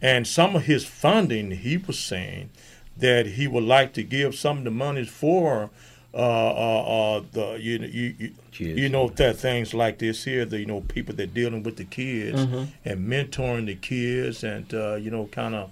and 0.02 0.28
some 0.28 0.56
of 0.56 0.64
his 0.66 0.86
funding, 0.86 1.52
he 1.52 1.78
was 1.78 2.00
saying 2.00 2.50
that 2.98 3.26
he 3.28 3.48
would 3.48 3.64
like 3.64 3.94
to 3.94 4.04
give 4.04 4.36
some 4.36 4.60
of 4.60 4.64
the 4.64 4.72
monies 4.72 5.10
for. 5.10 5.70
Uh, 6.18 6.20
uh, 6.20 7.18
uh, 7.18 7.24
the 7.32 7.60
you 7.62 7.78
you 7.78 8.16
you, 8.18 8.32
Kids. 8.52 8.80
you 8.80 8.90
know 8.90 9.08
that 9.10 9.38
things 9.38 9.76
like 9.76 10.00
this 10.00 10.24
here, 10.24 10.46
the 10.46 10.60
you 10.60 10.66
know 10.66 10.82
people 10.82 11.14
that 11.16 11.32
dealing 11.36 11.62
with 11.62 11.78
the 11.78 11.84
kids 11.86 12.42
Mm-hmm. 12.42 12.64
and 12.86 13.08
mentoring 13.08 13.68
the 13.68 13.76
kids, 13.76 14.44
and 14.44 14.74
uh, 14.74 14.96
you 14.96 15.12
know 15.12 15.28
kind 15.28 15.54
of 15.54 15.70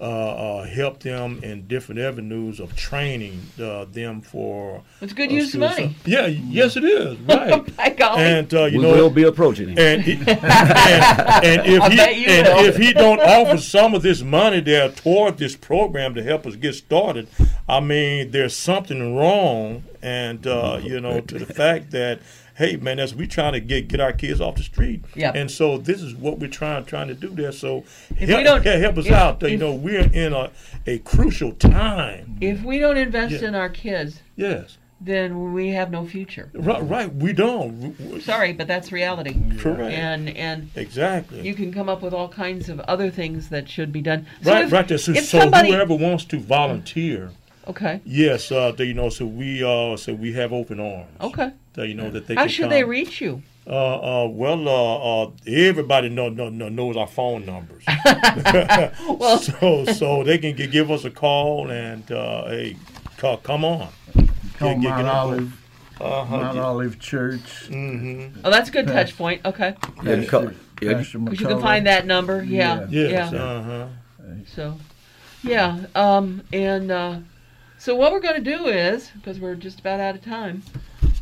uh, 0.00 0.04
uh, 0.04 0.64
help 0.64 1.00
them 1.00 1.40
in 1.42 1.66
different 1.66 2.00
avenues 2.00 2.60
of 2.60 2.76
training 2.76 3.40
uh, 3.60 3.84
them 3.86 4.20
for. 4.20 4.82
It's 5.00 5.12
good 5.12 5.30
uh, 5.30 5.34
use 5.34 5.54
of 5.54 5.60
money. 5.60 5.96
Yeah, 6.04 6.26
yes, 6.26 6.76
it 6.76 6.84
is. 6.84 7.18
Right. 7.28 7.76
My 7.76 7.90
golly. 7.90 8.22
and 8.22 8.54
uh, 8.54 8.64
you 8.66 8.78
we 8.78 8.84
know, 8.84 8.92
will 8.92 9.10
be 9.10 9.24
approaching 9.24 9.68
him. 9.70 9.78
and, 9.78 10.02
he, 10.02 10.12
and, 10.18 10.28
and 10.28 11.66
if 11.66 11.82
I 11.82 12.12
he 12.12 12.26
and 12.26 12.46
will. 12.46 12.64
if 12.64 12.76
he 12.76 12.92
don't 12.92 13.20
offer 13.20 13.58
some 13.58 13.94
of 13.94 14.02
this 14.02 14.22
money 14.22 14.60
there 14.60 14.88
toward 14.90 15.38
this 15.38 15.56
program 15.56 16.14
to 16.14 16.22
help 16.22 16.46
us 16.46 16.56
get 16.56 16.74
started, 16.74 17.28
I 17.68 17.80
mean, 17.80 18.30
there's 18.30 18.54
something 18.56 19.16
wrong. 19.16 19.84
And 20.02 20.46
uh, 20.46 20.80
you 20.82 21.00
know, 21.00 21.20
to 21.20 21.38
the 21.38 21.46
fact 21.46 21.90
that 21.92 22.20
hey, 22.56 22.76
man, 22.76 22.98
as 22.98 23.14
we 23.14 23.26
trying 23.26 23.52
to 23.52 23.60
get 23.60 23.88
get 23.88 24.00
our 24.00 24.12
kids 24.12 24.40
off 24.40 24.56
the 24.56 24.62
street, 24.62 25.04
Yep. 25.14 25.34
and 25.36 25.50
so 25.50 25.78
this 25.78 26.02
is 26.02 26.14
what 26.14 26.38
we're 26.38 26.48
trying 26.50 26.84
trying 26.84 27.08
to 27.08 27.14
do 27.14 27.28
there. 27.28 27.52
So 27.52 27.84
If 28.18 28.28
help, 28.28 28.38
we 28.38 28.44
don't- 28.44 28.64
yeah, 28.64 28.76
help 28.76 28.98
us 28.98 29.06
if- 29.06 29.12
out. 29.12 29.42
you 29.42 29.56
know, 29.56 29.74
we're 29.74 30.10
in 30.12 30.32
a 30.32 30.50
a 30.86 30.98
crucial 30.98 31.52
time. 31.52 32.36
if 32.40 32.62
we 32.62 32.78
don't 32.78 32.96
invest 32.96 33.42
Yeah. 33.42 33.48
in 33.48 33.54
our 33.54 33.68
kids, 33.68 34.22
Yes, 34.36 34.78
then 35.00 35.52
we 35.52 35.68
have 35.70 35.90
no 35.92 36.04
future. 36.06 36.50
right, 36.54 36.82
right. 36.88 37.14
We 37.14 37.32
don't. 37.32 37.94
Sorry, 38.22 38.52
but 38.52 38.66
that's 38.66 38.90
reality. 38.90 39.36
Correct. 39.58 39.92
And 39.94 40.28
and 40.30 40.70
Exactly. 40.76 41.42
you 41.42 41.54
can 41.54 41.72
come 41.72 41.88
up 41.88 42.02
with 42.02 42.12
all 42.14 42.28
kinds 42.28 42.68
of 42.68 42.80
other 42.80 43.10
things 43.10 43.48
that 43.50 43.68
should 43.68 43.92
be 43.92 44.00
done. 44.02 44.26
So 44.42 44.52
right, 44.52 44.64
if, 44.64 44.72
right 44.72 44.86
there. 44.88 44.98
So, 44.98 45.12
if 45.12 45.24
so 45.26 45.40
somebody, 45.40 45.70
whoever 45.70 45.94
wants 45.94 46.24
to 46.26 46.38
volunteer. 46.40 47.30
Okay, 47.68 48.00
Yes, 48.04 48.50
uh, 48.52 48.72
they, 48.72 48.84
you 48.84 48.94
know, 48.94 49.08
so 49.10 49.26
we 49.26 49.62
uh, 49.62 49.96
so 49.96 50.14
we 50.14 50.32
have 50.34 50.52
open 50.52 50.80
arms. 50.80 51.08
okay. 51.20 51.52
So, 51.76 51.82
you 51.84 51.94
know 51.94 52.10
that 52.10 52.26
they 52.26 52.34
How 52.34 52.46
should 52.48 52.64
come. 52.64 52.70
they 52.70 52.82
reach 52.84 53.20
you? 53.20 53.42
Uh, 53.64 54.24
uh, 54.24 54.28
well, 54.28 54.66
uh, 54.68 55.24
uh, 55.26 55.30
everybody 55.46 56.08
know, 56.08 56.28
know, 56.30 56.48
know, 56.48 56.68
knows 56.68 56.96
our 56.96 57.06
phone 57.06 57.44
numbers. 57.46 57.84
Well- 59.08 59.38
so 59.38 59.84
so 59.84 60.24
they 60.24 60.38
can 60.38 60.56
g- 60.56 60.66
give 60.66 60.90
us 60.90 61.04
a 61.04 61.10
call 61.10 61.70
and 61.70 62.10
uh, 62.10 62.46
hey, 62.48 62.76
ca- 63.18 63.36
come 63.36 63.64
on. 63.64 63.88
Call 64.58 64.74
Get- 64.74 64.80
get- 64.82 64.90
Mount 64.90 65.02
get 65.02 65.06
Olive, 65.06 65.60
Uh-huh. 66.00 66.36
Mount 66.36 66.58
Olive 66.58 66.98
Church. 66.98 67.68
Mm-hmm. 67.68 68.40
Oh, 68.44 68.50
that's 68.50 68.68
a 68.70 68.72
good 68.72 68.86
Yes. 68.86 69.10
touch 69.10 69.18
point. 69.18 69.44
Okay, 69.44 69.74
Yeah, 70.02 70.24
co- 70.24 70.50
yeah, 70.80 70.94
Pastor 70.94 71.18
because 71.18 71.40
you 71.40 71.46
can 71.46 71.60
find 71.60 71.86
that 71.86 72.06
number. 72.06 72.42
Yeah, 72.42 72.86
Yes. 72.88 73.32
yeah. 73.32 73.38
Uh-huh. 73.40 73.86
So, 74.54 74.78
yeah, 75.42 75.86
um, 75.94 76.42
and 76.52 76.90
uh, 76.90 77.18
so 77.78 77.94
what 77.94 78.12
we're 78.12 78.20
going 78.20 78.42
to 78.42 78.56
do 78.56 78.66
is 78.66 79.10
because 79.10 79.38
we're 79.40 79.54
just 79.54 79.80
about 79.80 80.00
out 80.00 80.14
of 80.16 80.22
time, 80.24 80.62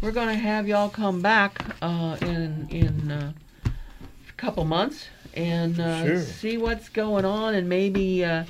we're 0.01 0.13
going 0.13 0.29
to 0.29 0.35
have 0.35 0.67
y'all 0.67 0.89
come 0.89 1.21
back 1.21 1.63
uh, 1.83 2.17
in 2.23 2.67
in 2.71 3.11
uh, 3.11 3.33
a 3.67 4.33
couple 4.37 4.65
months 4.65 5.09
and 5.35 5.79
uh, 5.81 6.03
Sure. 6.03 6.23
see 6.25 6.57
what's 6.57 6.89
going 6.89 7.25
on, 7.25 7.55
and 7.55 7.69
maybe 7.69 8.25
uh, 8.25 8.45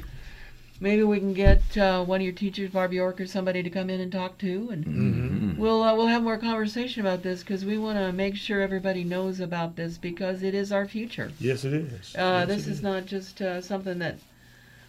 maybe 0.80 1.02
we 1.02 1.18
can 1.18 1.32
get 1.34 1.76
uh, 1.76 2.04
one 2.04 2.20
of 2.20 2.24
your 2.24 2.32
teachers, 2.34 2.70
Barb 2.70 2.92
York, 2.92 3.20
or 3.20 3.26
somebody 3.26 3.62
to 3.62 3.70
come 3.70 3.90
in 3.90 4.00
and 4.00 4.12
talk 4.12 4.38
to, 4.38 4.68
and 4.70 4.84
Mm-hmm. 4.86 5.60
we'll 5.60 5.82
uh, 5.82 5.94
we'll 5.96 6.06
have 6.06 6.22
more 6.22 6.38
conversation 6.38 7.00
about 7.00 7.22
this 7.22 7.40
because 7.40 7.64
we 7.64 7.76
want 7.78 7.98
to 7.98 8.12
make 8.12 8.36
sure 8.36 8.60
everybody 8.60 9.02
knows 9.04 9.40
about 9.40 9.74
this 9.76 9.98
because 9.98 10.42
it 10.42 10.54
is 10.54 10.70
our 10.70 10.86
future. 10.86 11.32
Yes, 11.40 11.64
it 11.64 11.72
is. 11.72 12.14
Uh, 12.16 12.44
Yes, 12.46 12.48
this 12.48 12.66
it 12.66 12.70
is 12.70 12.82
not 12.82 13.06
just 13.06 13.42
uh, 13.42 13.60
something 13.60 13.98
that 13.98 14.16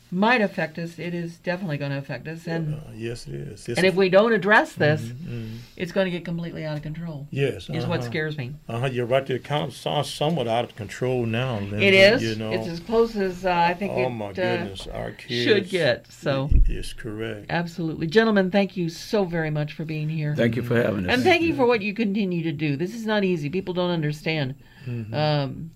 might 0.09 0.41
affect 0.41 0.77
us. 0.79 0.97
It 0.99 1.13
is 1.13 1.37
definitely 1.37 1.77
going 1.77 1.91
to 1.91 1.97
affect 1.97 2.27
us, 2.27 2.47
and 2.47 2.75
Uh, 2.75 2.77
yes, 2.95 3.27
it 3.27 3.35
is. 3.35 3.67
It's 3.67 3.77
and 3.77 3.85
if 3.85 3.95
we 3.95 4.09
don't 4.09 4.31
address 4.31 4.73
this, 4.73 5.01
Mhm. 5.01 5.57
it's 5.75 5.91
going 5.91 6.05
to 6.05 6.11
get 6.11 6.23
completely 6.23 6.63
out 6.65 6.77
of 6.77 6.83
control. 6.83 7.27
yes, 7.29 7.69
Is 7.69 7.85
what 7.85 7.99
uh-huh. 7.99 8.09
scares 8.09 8.37
me. 8.37 8.53
Uh-huh, 8.69 8.85
you're 8.87 9.05
right. 9.05 9.25
The 9.25 9.35
account 9.35 9.73
sounds 9.73 10.09
somewhat 10.09 10.47
out 10.47 10.63
of 10.63 10.75
control 10.75 11.25
now. 11.25 11.59
Linda, 11.59 11.81
It 11.81 11.93
is. 11.93 12.23
You 12.23 12.35
know. 12.35 12.51
It's 12.51 12.67
as 12.67 12.79
close 12.79 13.15
as 13.17 13.45
uh, 13.45 13.51
I 13.51 13.73
think 13.73 13.91
oh 13.93 14.05
it 14.05 14.09
my 14.09 14.25
uh, 14.27 14.33
goodness, 14.33 14.87
our 14.87 15.11
kids 15.11 15.43
should 15.43 15.69
get. 15.69 16.09
So, 16.11 16.49
Yes, 16.67 16.93
correct. 16.93 17.47
absolutely, 17.49 18.07
gentlemen, 18.07 18.49
thank 18.49 18.77
you 18.77 18.87
so 18.89 19.25
very 19.25 19.49
much 19.49 19.73
for 19.73 19.83
being 19.83 20.07
here. 20.09 20.35
Thank 20.35 20.55
you 20.55 20.61
for 20.63 20.81
having 20.81 21.05
us. 21.05 21.13
and 21.13 21.23
thank 21.23 21.41
you 21.41 21.53
for 21.53 21.65
what 21.65 21.81
you 21.81 21.93
continue 21.93 22.43
to 22.43 22.51
do. 22.53 22.77
This 22.77 22.95
is 22.95 23.05
not 23.05 23.23
easy. 23.23 23.49
People 23.49 23.73
don't 23.73 23.91
understand. 23.91 24.55
Mm-hmm. 24.87 25.13
Um, 25.13 25.71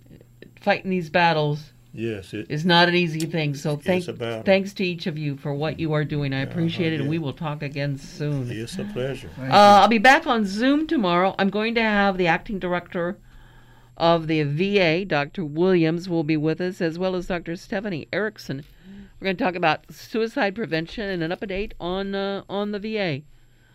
fighting 0.62 0.90
these 0.92 1.10
battles 1.10 1.74
Yes, 1.94 2.34
it, 2.34 2.48
is 2.50 2.66
not 2.66 2.88
an 2.88 2.96
easy 2.96 3.26
thing. 3.26 3.54
So 3.54 3.76
thank, 3.76 4.08
a 4.08 4.44
thanks 4.44 4.74
to 4.76 4.86
each 4.86 5.08
of 5.08 5.18
you 5.18 5.36
for 5.36 5.54
what 5.54 5.80
you 5.80 5.92
are 5.94 6.06
doing. 6.06 6.34
I 6.34 6.40
appreciate 6.40 6.94
it, 6.94 7.02
and 7.02 7.10
we 7.10 7.20
will 7.20 7.34
talk 7.34 7.62
again 7.62 7.98
soon. 7.98 8.50
it's 8.50 8.78
a 8.78 8.86
pleasure. 8.86 9.30
Uh, 9.38 9.52
I'll 9.82 9.90
be 9.90 9.98
back 9.98 10.26
on 10.26 10.46
Zoom 10.46 10.88
tomorrow. 10.88 11.36
I'm 11.38 11.50
going 11.50 11.76
to 11.76 11.82
have 11.82 12.18
the 12.18 12.28
acting 12.28 12.60
director 12.60 13.18
of 13.98 14.28
the 14.28 14.44
VA, 14.44 15.04
Dr. 15.04 15.44
Williams, 15.44 16.08
will 16.08 16.24
be 16.24 16.38
with 16.38 16.62
us, 16.62 16.80
as 16.82 16.98
well 16.98 17.14
as 17.14 17.28
Dr. 17.28 17.58
Stephanie 17.58 18.08
Erickson. 18.14 18.64
We're 19.20 19.26
going 19.26 19.38
to 19.38 19.44
talk 19.44 19.56
about 19.56 19.86
suicide 19.92 20.56
prevention 20.56 21.08
and 21.10 21.22
an 21.22 21.32
update 21.32 21.74
on 21.80 22.16
uh, 22.16 22.44
on 22.50 22.72
the 22.72 22.80
VA. 22.80 23.22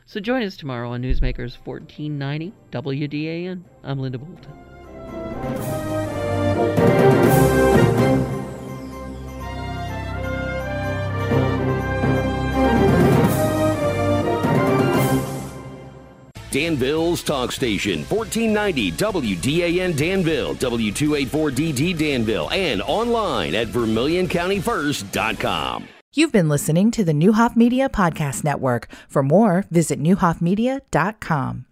So 0.07 0.20
join 0.20 0.42
us 0.42 0.57
tomorrow 0.57 0.90
on 0.90 1.02
Newsmakers 1.02 1.59
1490 1.64 2.52
WDAN. 2.72 3.62
I'm 3.85 3.98
Linda 3.98 4.18
Bolton. 4.18 4.65
Danville's 16.57 17.23
talk 17.23 17.53
station, 17.53 17.99
1490 18.05 18.92
WDAN 18.92 19.95
Danville, 19.95 20.55
W284DD 20.55 21.99
Danville, 21.99 22.49
and 22.51 22.81
online 22.81 23.55
at 23.55 23.69
VermilionCountyFirst.com. 23.69 25.88
You've 26.14 26.33
been 26.33 26.49
listening 26.49 26.90
to 26.92 27.05
the 27.05 27.12
Neuhoff 27.12 27.57
Media 27.57 27.90
Podcast 27.90 28.42
Network. 28.42 28.88
For 29.07 29.23
more, 29.23 29.66
visit 29.71 30.01
neuhoffmedia.com. 30.01 31.64